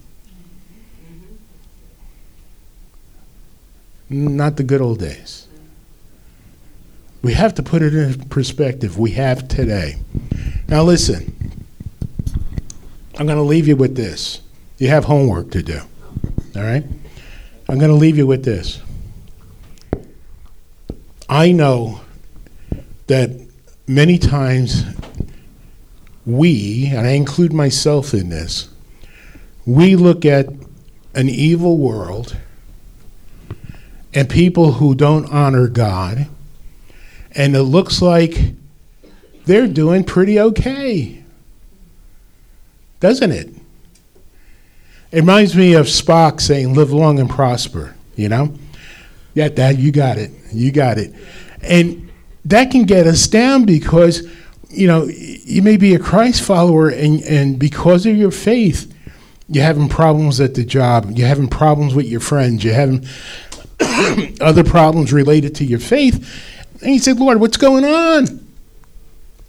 Not 4.12 4.56
the 4.56 4.62
good 4.62 4.82
old 4.82 4.98
days. 4.98 5.46
We 7.22 7.32
have 7.32 7.54
to 7.54 7.62
put 7.62 7.82
it 7.82 7.94
in 7.94 8.28
perspective. 8.28 8.98
We 8.98 9.12
have 9.12 9.48
today. 9.48 9.96
Now, 10.68 10.82
listen, 10.82 11.34
I'm 13.18 13.26
going 13.26 13.38
to 13.38 13.42
leave 13.42 13.66
you 13.66 13.76
with 13.76 13.96
this. 13.96 14.40
You 14.78 14.88
have 14.88 15.04
homework 15.04 15.50
to 15.52 15.62
do. 15.62 15.80
All 16.56 16.62
right? 16.62 16.84
I'm 17.68 17.78
going 17.78 17.90
to 17.90 17.96
leave 17.96 18.18
you 18.18 18.26
with 18.26 18.44
this. 18.44 18.80
I 21.28 21.52
know 21.52 22.02
that 23.06 23.30
many 23.86 24.18
times 24.18 24.84
we, 26.26 26.86
and 26.86 27.06
I 27.06 27.12
include 27.12 27.52
myself 27.52 28.12
in 28.12 28.28
this, 28.28 28.68
we 29.64 29.96
look 29.96 30.26
at 30.26 30.48
an 31.14 31.28
evil 31.28 31.78
world 31.78 32.36
and 34.14 34.28
people 34.28 34.72
who 34.72 34.94
don't 34.94 35.30
honor 35.32 35.68
God, 35.68 36.28
and 37.32 37.56
it 37.56 37.62
looks 37.62 38.02
like 38.02 38.54
they're 39.44 39.66
doing 39.66 40.04
pretty 40.04 40.38
okay. 40.38 41.24
Doesn't 43.00 43.32
it? 43.32 43.48
It 45.10 45.20
reminds 45.20 45.56
me 45.56 45.74
of 45.74 45.86
Spock 45.86 46.40
saying, 46.40 46.74
live 46.74 46.92
long 46.92 47.18
and 47.18 47.28
prosper, 47.28 47.94
you 48.16 48.28
know? 48.28 48.54
Yeah, 49.34 49.48
Dad, 49.48 49.78
you 49.78 49.92
got 49.92 50.18
it. 50.18 50.30
You 50.52 50.70
got 50.72 50.98
it. 50.98 51.12
And 51.62 52.10
that 52.44 52.70
can 52.70 52.84
get 52.84 53.06
us 53.06 53.26
down 53.26 53.64
because, 53.64 54.28
you 54.68 54.86
know, 54.86 55.04
you 55.04 55.62
may 55.62 55.76
be 55.76 55.94
a 55.94 55.98
Christ 55.98 56.42
follower 56.42 56.88
and, 56.88 57.22
and 57.22 57.58
because 57.58 58.06
of 58.06 58.16
your 58.16 58.30
faith, 58.30 58.92
you're 59.48 59.64
having 59.64 59.88
problems 59.88 60.40
at 60.40 60.54
the 60.54 60.64
job, 60.64 61.10
you're 61.10 61.28
having 61.28 61.48
problems 61.48 61.94
with 61.94 62.06
your 62.06 62.20
friends, 62.20 62.64
you're 62.64 62.74
having 62.74 63.06
other 64.41 64.64
problems 64.64 65.12
related 65.12 65.55
to 65.57 65.64
your 65.64 65.79
faith. 65.79 66.16
And 66.81 66.91
he 66.91 66.99
said, 66.99 67.18
Lord, 67.18 67.41
what's 67.41 67.57
going 67.57 67.85
on? 67.85 68.47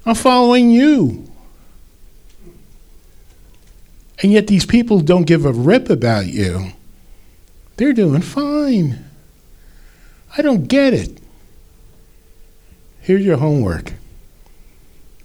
I'm 0.05 0.15
following 0.15 0.69
you. 0.69 1.29
And 4.21 4.31
yet 4.31 4.47
these 4.47 4.65
people 4.65 4.99
don't 5.01 5.23
give 5.23 5.45
a 5.45 5.51
rip 5.51 5.89
about 5.89 6.27
you. 6.27 6.71
They're 7.77 7.93
doing 7.93 8.21
fine. 8.21 9.05
I 10.37 10.41
don't 10.41 10.67
get 10.67 10.93
it. 10.93 11.19
Here's 13.01 13.25
your 13.25 13.37
homework 13.37 13.93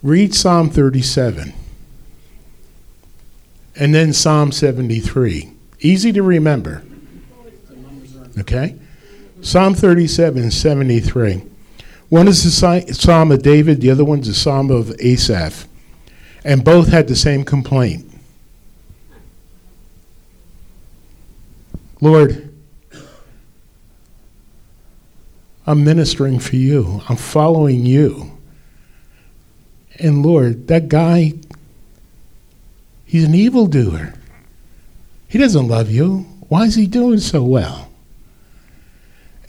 read 0.01 0.33
Psalm 0.33 0.71
37 0.71 1.53
and 3.79 3.95
then 3.95 4.13
Psalm 4.13 4.53
73. 4.53 5.53
Easy 5.81 6.13
to 6.13 6.23
remember. 6.23 6.83
Okay? 8.39 8.77
Psalm 9.41 9.74
37 9.74 10.51
73. 10.51 11.43
One 12.09 12.28
is 12.28 12.43
the 12.45 12.93
Psalm 12.95 13.32
of 13.32 13.43
David, 13.43 13.80
the 13.80 13.91
other 13.91 14.05
one's 14.05 14.26
the 14.26 14.34
Psalm 14.34 14.70
of 14.70 14.95
Asaph. 15.01 15.66
And 16.45 16.64
both 16.64 16.89
had 16.89 17.09
the 17.09 17.16
same 17.16 17.45
complaint 17.45 18.09
Lord, 22.01 22.55
I'm 25.66 25.84
ministering 25.84 26.39
for 26.39 26.57
you. 26.57 27.03
I'm 27.09 27.16
following 27.16 27.84
you. 27.84 28.39
And 29.99 30.24
Lord, 30.24 30.68
that 30.68 30.89
guy, 30.89 31.34
he's 33.05 33.24
an 33.24 33.34
evildoer. 33.34 34.14
He 35.26 35.39
doesn't 35.39 35.66
love 35.66 35.91
you. 35.91 36.20
Why 36.49 36.64
is 36.64 36.76
he 36.76 36.86
doing 36.86 37.18
so 37.18 37.43
well? 37.43 37.88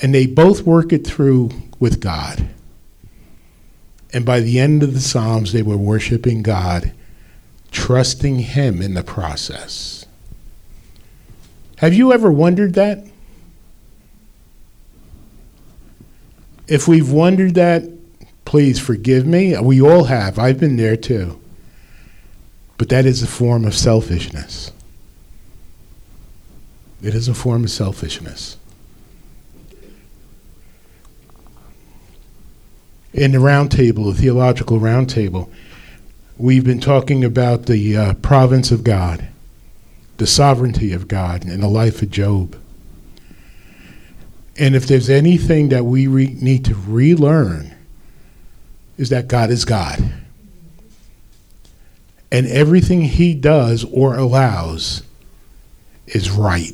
And 0.02 0.14
they 0.14 0.26
both 0.26 0.62
work 0.62 0.93
it 0.93 1.06
through 1.06 1.50
with 1.80 2.00
God. 2.00 2.47
And 4.12 4.26
by 4.26 4.39
the 4.39 4.60
end 4.60 4.82
of 4.82 4.93
the 4.93 5.00
Psalms, 5.00 5.54
they 5.54 5.62
were 5.62 5.78
worshiping 5.78 6.41
God, 6.41 6.93
trusting 7.72 8.39
Him 8.39 8.82
in 8.82 8.93
the 8.93 9.04
process. 9.04 10.06
Have 11.78 11.93
you 11.93 12.12
ever 12.12 12.32
wondered 12.32 12.74
that? 12.74 13.06
If 16.68 16.88
we've 16.88 17.12
wondered 17.12 17.56
that, 17.56 17.84
please 18.45 18.80
forgive 18.80 19.26
me. 19.26 19.58
We 19.60 19.82
all 19.82 20.06
have. 20.06 20.38
I've 20.38 20.60
been 20.60 20.78
there 20.78 20.97
too. 20.97 21.39
But 22.78 22.89
that 22.89 23.06
is 23.06 23.22
a 23.22 23.28
form 23.28 23.66
of 23.66 23.76
selfishness. 23.76 24.72
It 27.02 27.16
is 27.16 27.28
a 27.28 27.34
form 27.34 27.64
of 27.64 27.72
selfishness. 27.72 28.58
In 33.14 33.32
the 33.32 33.39
roundtable, 33.39 34.14
the 34.14 34.22
theological 34.22 34.80
roundtable, 34.80 35.49
we've 36.38 36.64
been 36.64 36.80
talking 36.80 37.24
about 37.24 37.66
the 37.66 37.97
uh, 37.97 38.14
province 38.16 38.72
of 38.72 38.84
God, 38.84 39.28
the 40.18 40.28
sovereignty 40.28 40.93
of 40.93 41.07
God, 41.07 41.43
and 41.43 41.64
the 41.64 41.68
life 41.68 42.01
of 42.01 42.12
Job. 42.12 42.55
And 44.57 44.76
if 44.76 44.86
there's 44.86 45.10
anything 45.10 45.70
that 45.70 45.86
we 45.86 46.05
re- 46.05 46.36
need 46.39 46.66
to 46.66 46.76
relearn, 46.76 47.74
is 48.97 49.10
that 49.10 49.28
God 49.28 49.49
is 49.49 49.66
God. 49.66 49.97
And 52.32 52.45
everything 52.45 53.01
he 53.01 53.34
does 53.34 53.86
or 53.86 54.16
allows 54.16 55.01
is 56.05 56.30
right. 56.30 56.74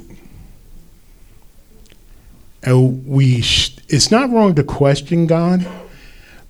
And 2.63 3.07
we 3.07 3.41
sh- 3.41 3.77
it's 3.87 4.09
not 4.09 4.31
wrong 4.31 4.55
to 4.55 4.63
question 4.63 5.27
God, 5.27 5.65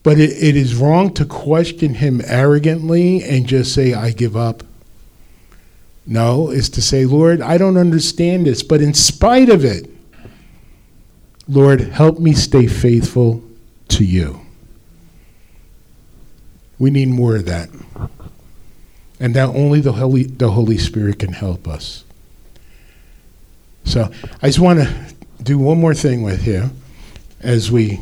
but 0.06 0.20
it, 0.20 0.30
it 0.32 0.56
is 0.56 0.76
wrong 0.76 1.12
to 1.16 1.26
question 1.26 1.95
him 1.95 2.22
arrogantly 2.26 3.24
and 3.24 3.47
just 3.47 3.74
say, 3.74 3.95
I 3.95 4.12
give 4.12 4.38
up. 4.38 4.62
No, 6.06 6.51
it's 6.51 6.70
to 6.70 6.82
say, 6.84 7.06
Lord, 7.06 7.41
I 7.41 7.58
don't 7.58 7.76
understand 7.76 8.45
this, 8.45 8.62
but 8.62 8.82
in 8.82 8.93
spite 8.93 9.49
of 9.49 9.66
it, 9.66 9.89
Lord, 11.47 11.82
help 11.82 12.20
me 12.20 12.34
stay 12.34 12.68
faithful 12.68 13.43
to 13.88 14.06
you. 14.06 14.41
We 16.78 16.91
need 16.91 17.08
more 17.08 17.36
of 17.36 17.45
that. 17.47 17.70
And 19.20 19.34
that 19.34 19.49
only 19.49 19.82
the 19.82 19.93
Holy, 19.93 20.26
the 20.26 20.51
Holy 20.51 20.78
Spirit 20.78 21.18
can 21.18 21.34
help 21.34 21.68
us. 21.68 22.03
So 23.86 24.12
I 24.39 24.47
just 24.47 24.60
want 24.60 24.82
to 24.82 25.16
do 25.41 25.58
one 25.58 25.80
more 25.80 25.95
thing 25.95 26.22
with 26.22 26.45
you 26.45 26.70
as 27.41 27.72
we 27.72 27.99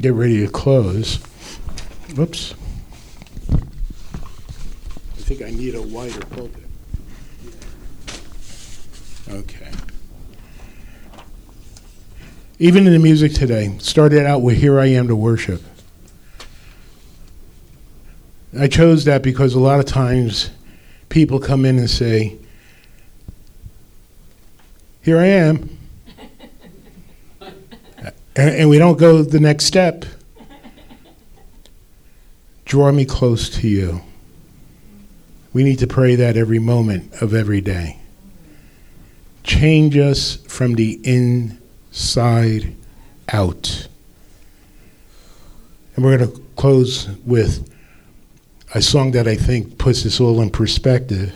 get 0.00 0.12
ready 0.12 0.44
to 0.44 0.52
close. 0.52 1.16
Whoops. 2.14 2.54
I 3.50 3.56
think 5.28 5.42
I 5.42 5.50
need 5.50 5.74
a 5.74 5.82
wider 5.82 6.20
pulpit. 6.26 6.62
Okay. 9.28 9.70
Even 12.58 12.86
in 12.86 12.92
the 12.92 12.98
music 12.98 13.34
today, 13.34 13.76
started 13.78 14.24
out 14.24 14.40
with 14.40 14.56
Here 14.58 14.78
I 14.78 14.86
Am 14.86 15.08
to 15.08 15.16
Worship. 15.16 15.62
I 18.58 18.68
chose 18.68 19.04
that 19.04 19.22
because 19.22 19.54
a 19.54 19.60
lot 19.60 19.80
of 19.80 19.84
times 19.86 20.50
people 21.08 21.38
come 21.38 21.64
in 21.64 21.78
and 21.78 21.90
say, 21.90 22.36
Here 25.02 25.18
I 25.18 25.26
am. 25.26 25.76
And, 28.36 28.54
and 28.54 28.68
we 28.68 28.78
don't 28.78 28.98
go 28.98 29.22
the 29.22 29.40
next 29.40 29.64
step. 29.64 30.04
Draw 32.66 32.92
me 32.92 33.04
close 33.04 33.48
to 33.50 33.68
you. 33.68 34.02
We 35.52 35.64
need 35.64 35.78
to 35.78 35.86
pray 35.86 36.16
that 36.16 36.36
every 36.36 36.58
moment 36.58 37.22
of 37.22 37.32
every 37.32 37.60
day. 37.60 37.98
Change 39.42 39.96
us 39.96 40.36
from 40.48 40.74
the 40.74 41.00
inside 41.04 42.74
out. 43.30 43.88
And 45.94 46.04
we're 46.04 46.18
going 46.18 46.30
to 46.30 46.42
close 46.56 47.08
with 47.24 47.72
a 48.74 48.82
song 48.82 49.12
that 49.12 49.26
I 49.26 49.36
think 49.36 49.78
puts 49.78 50.02
this 50.02 50.20
all 50.20 50.42
in 50.42 50.50
perspective. 50.50 51.34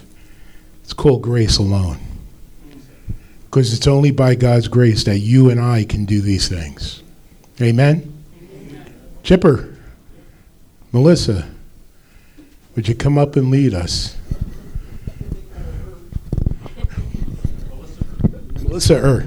It's 0.83 0.93
called 0.93 1.23
Grace 1.23 1.57
Alone. 1.57 2.10
Because 3.51 3.75
it's 3.75 3.89
only 3.89 4.13
by 4.13 4.37
God's 4.37 4.69
grace 4.69 5.03
that 5.05 5.19
you 5.19 5.51
and 5.51 5.61
I 5.61 5.85
can 5.85 6.05
do 6.05 6.21
these 6.21 6.49
things. 6.49 7.03
Amen? 7.61 8.23
Amen. 8.41 8.95
Chipper, 9.25 9.77
Melissa, 10.93 11.49
would 12.77 12.87
you 12.87 12.95
come 12.95 13.19
up 13.19 13.35
and 13.35 13.51
lead 13.51 13.75
us? 13.75 14.17
Melissa 18.63 18.95
Er. 19.05 19.27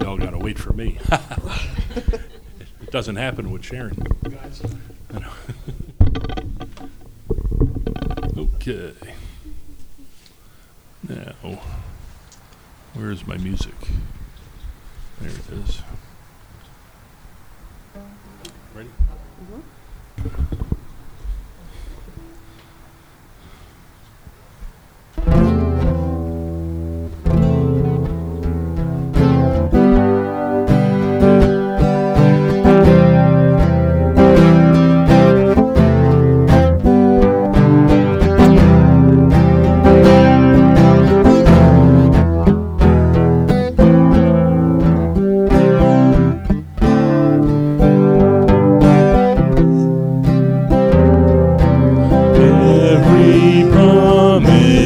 Y'all 0.00 0.16
got 0.18 0.30
to 0.30 0.38
wait 0.38 0.58
for 0.58 0.69
me. 0.80 0.98
it 2.80 2.90
doesn't 2.90 3.16
happen 3.16 3.50
with 3.50 3.64
Sharon. 3.64 4.02
I 5.12 5.18
know. 5.18 5.32
okay. 8.38 8.94
Now, 11.06 11.58
where's 12.94 13.26
my 13.26 13.36
music? 13.36 13.74
There 15.20 15.30
it 15.30 15.50
is. 15.64 15.82
Ready? 18.74 18.88
Mm-hmm. 20.18 20.66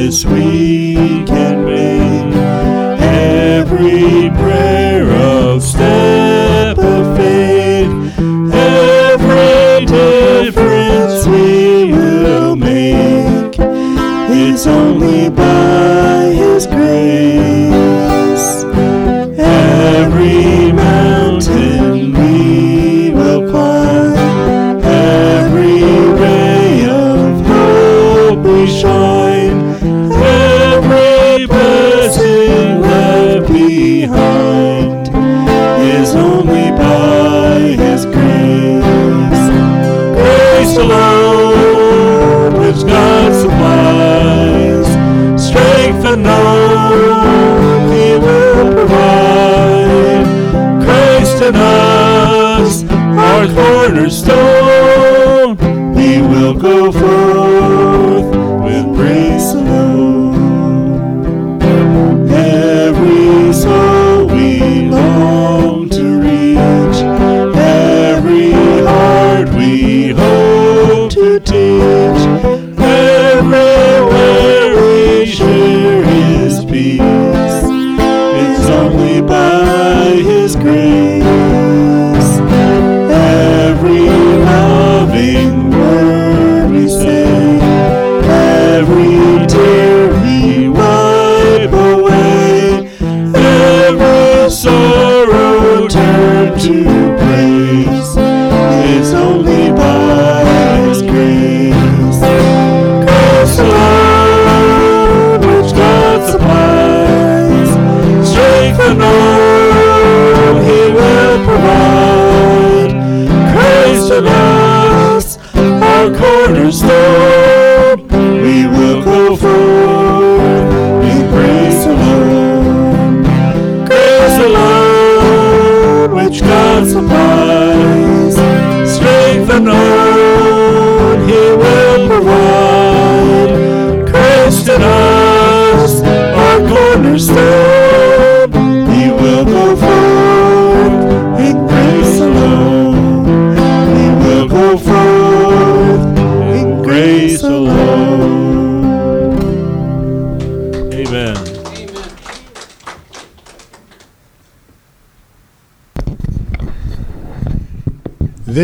Promise 0.05 0.25
we 0.25 0.93
can 1.25 1.65
make, 1.65 2.35
every 3.01 4.29
prayer 4.37 5.09
of 5.09 5.63
step 5.63 6.77
of 6.77 7.17
faith, 7.17 7.89
every 8.53 9.85
difference 9.87 11.25
we 11.25 11.91
will 11.91 12.55
make 12.55 13.57
is 14.29 14.67
only 14.67 15.31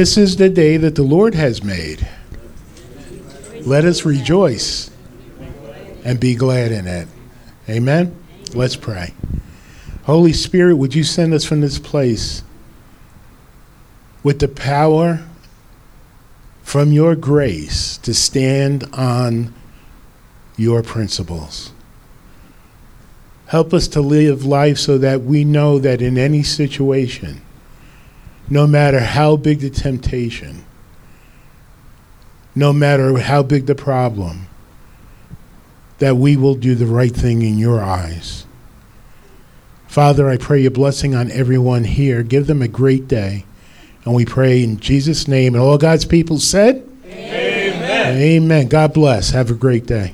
This 0.01 0.17
is 0.17 0.37
the 0.37 0.49
day 0.49 0.77
that 0.77 0.95
the 0.95 1.03
Lord 1.03 1.35
has 1.35 1.63
made. 1.63 2.07
Let 3.59 3.85
us 3.85 4.03
rejoice 4.03 4.89
and 6.03 6.19
be 6.19 6.33
glad 6.33 6.71
in 6.71 6.87
it. 6.87 7.07
Amen. 7.69 8.17
Let's 8.55 8.75
pray. 8.75 9.13
Holy 10.05 10.33
Spirit, 10.33 10.77
would 10.77 10.95
you 10.95 11.03
send 11.03 11.35
us 11.35 11.45
from 11.45 11.61
this 11.61 11.77
place 11.77 12.41
with 14.23 14.39
the 14.39 14.47
power 14.47 15.23
from 16.63 16.91
your 16.91 17.15
grace 17.15 17.97
to 17.97 18.15
stand 18.15 18.85
on 18.93 19.53
your 20.57 20.81
principles? 20.81 21.73
Help 23.45 23.71
us 23.71 23.87
to 23.89 24.01
live 24.01 24.45
life 24.45 24.79
so 24.79 24.97
that 24.97 25.21
we 25.21 25.45
know 25.45 25.77
that 25.77 26.01
in 26.01 26.17
any 26.17 26.41
situation, 26.41 27.43
no 28.51 28.67
matter 28.67 28.99
how 28.99 29.37
big 29.37 29.61
the 29.61 29.69
temptation, 29.69 30.65
no 32.53 32.73
matter 32.73 33.17
how 33.17 33.41
big 33.41 33.65
the 33.65 33.73
problem, 33.73 34.45
that 35.99 36.17
we 36.17 36.35
will 36.35 36.55
do 36.55 36.75
the 36.75 36.85
right 36.85 37.15
thing 37.15 37.41
in 37.43 37.57
your 37.57 37.81
eyes. 37.81 38.45
Father, 39.87 40.29
I 40.29 40.35
pray 40.35 40.61
your 40.61 40.71
blessing 40.71 41.15
on 41.15 41.31
everyone 41.31 41.85
here. 41.85 42.23
Give 42.23 42.45
them 42.45 42.61
a 42.61 42.67
great 42.67 43.07
day. 43.07 43.45
And 44.03 44.13
we 44.13 44.25
pray 44.25 44.63
in 44.63 44.81
Jesus' 44.81 45.29
name. 45.29 45.55
And 45.55 45.63
all 45.63 45.77
God's 45.77 46.05
people 46.05 46.37
said, 46.37 46.85
Amen. 47.05 48.17
Amen. 48.17 48.67
God 48.67 48.93
bless. 48.93 49.29
Have 49.29 49.49
a 49.49 49.53
great 49.53 49.85
day. 49.85 50.13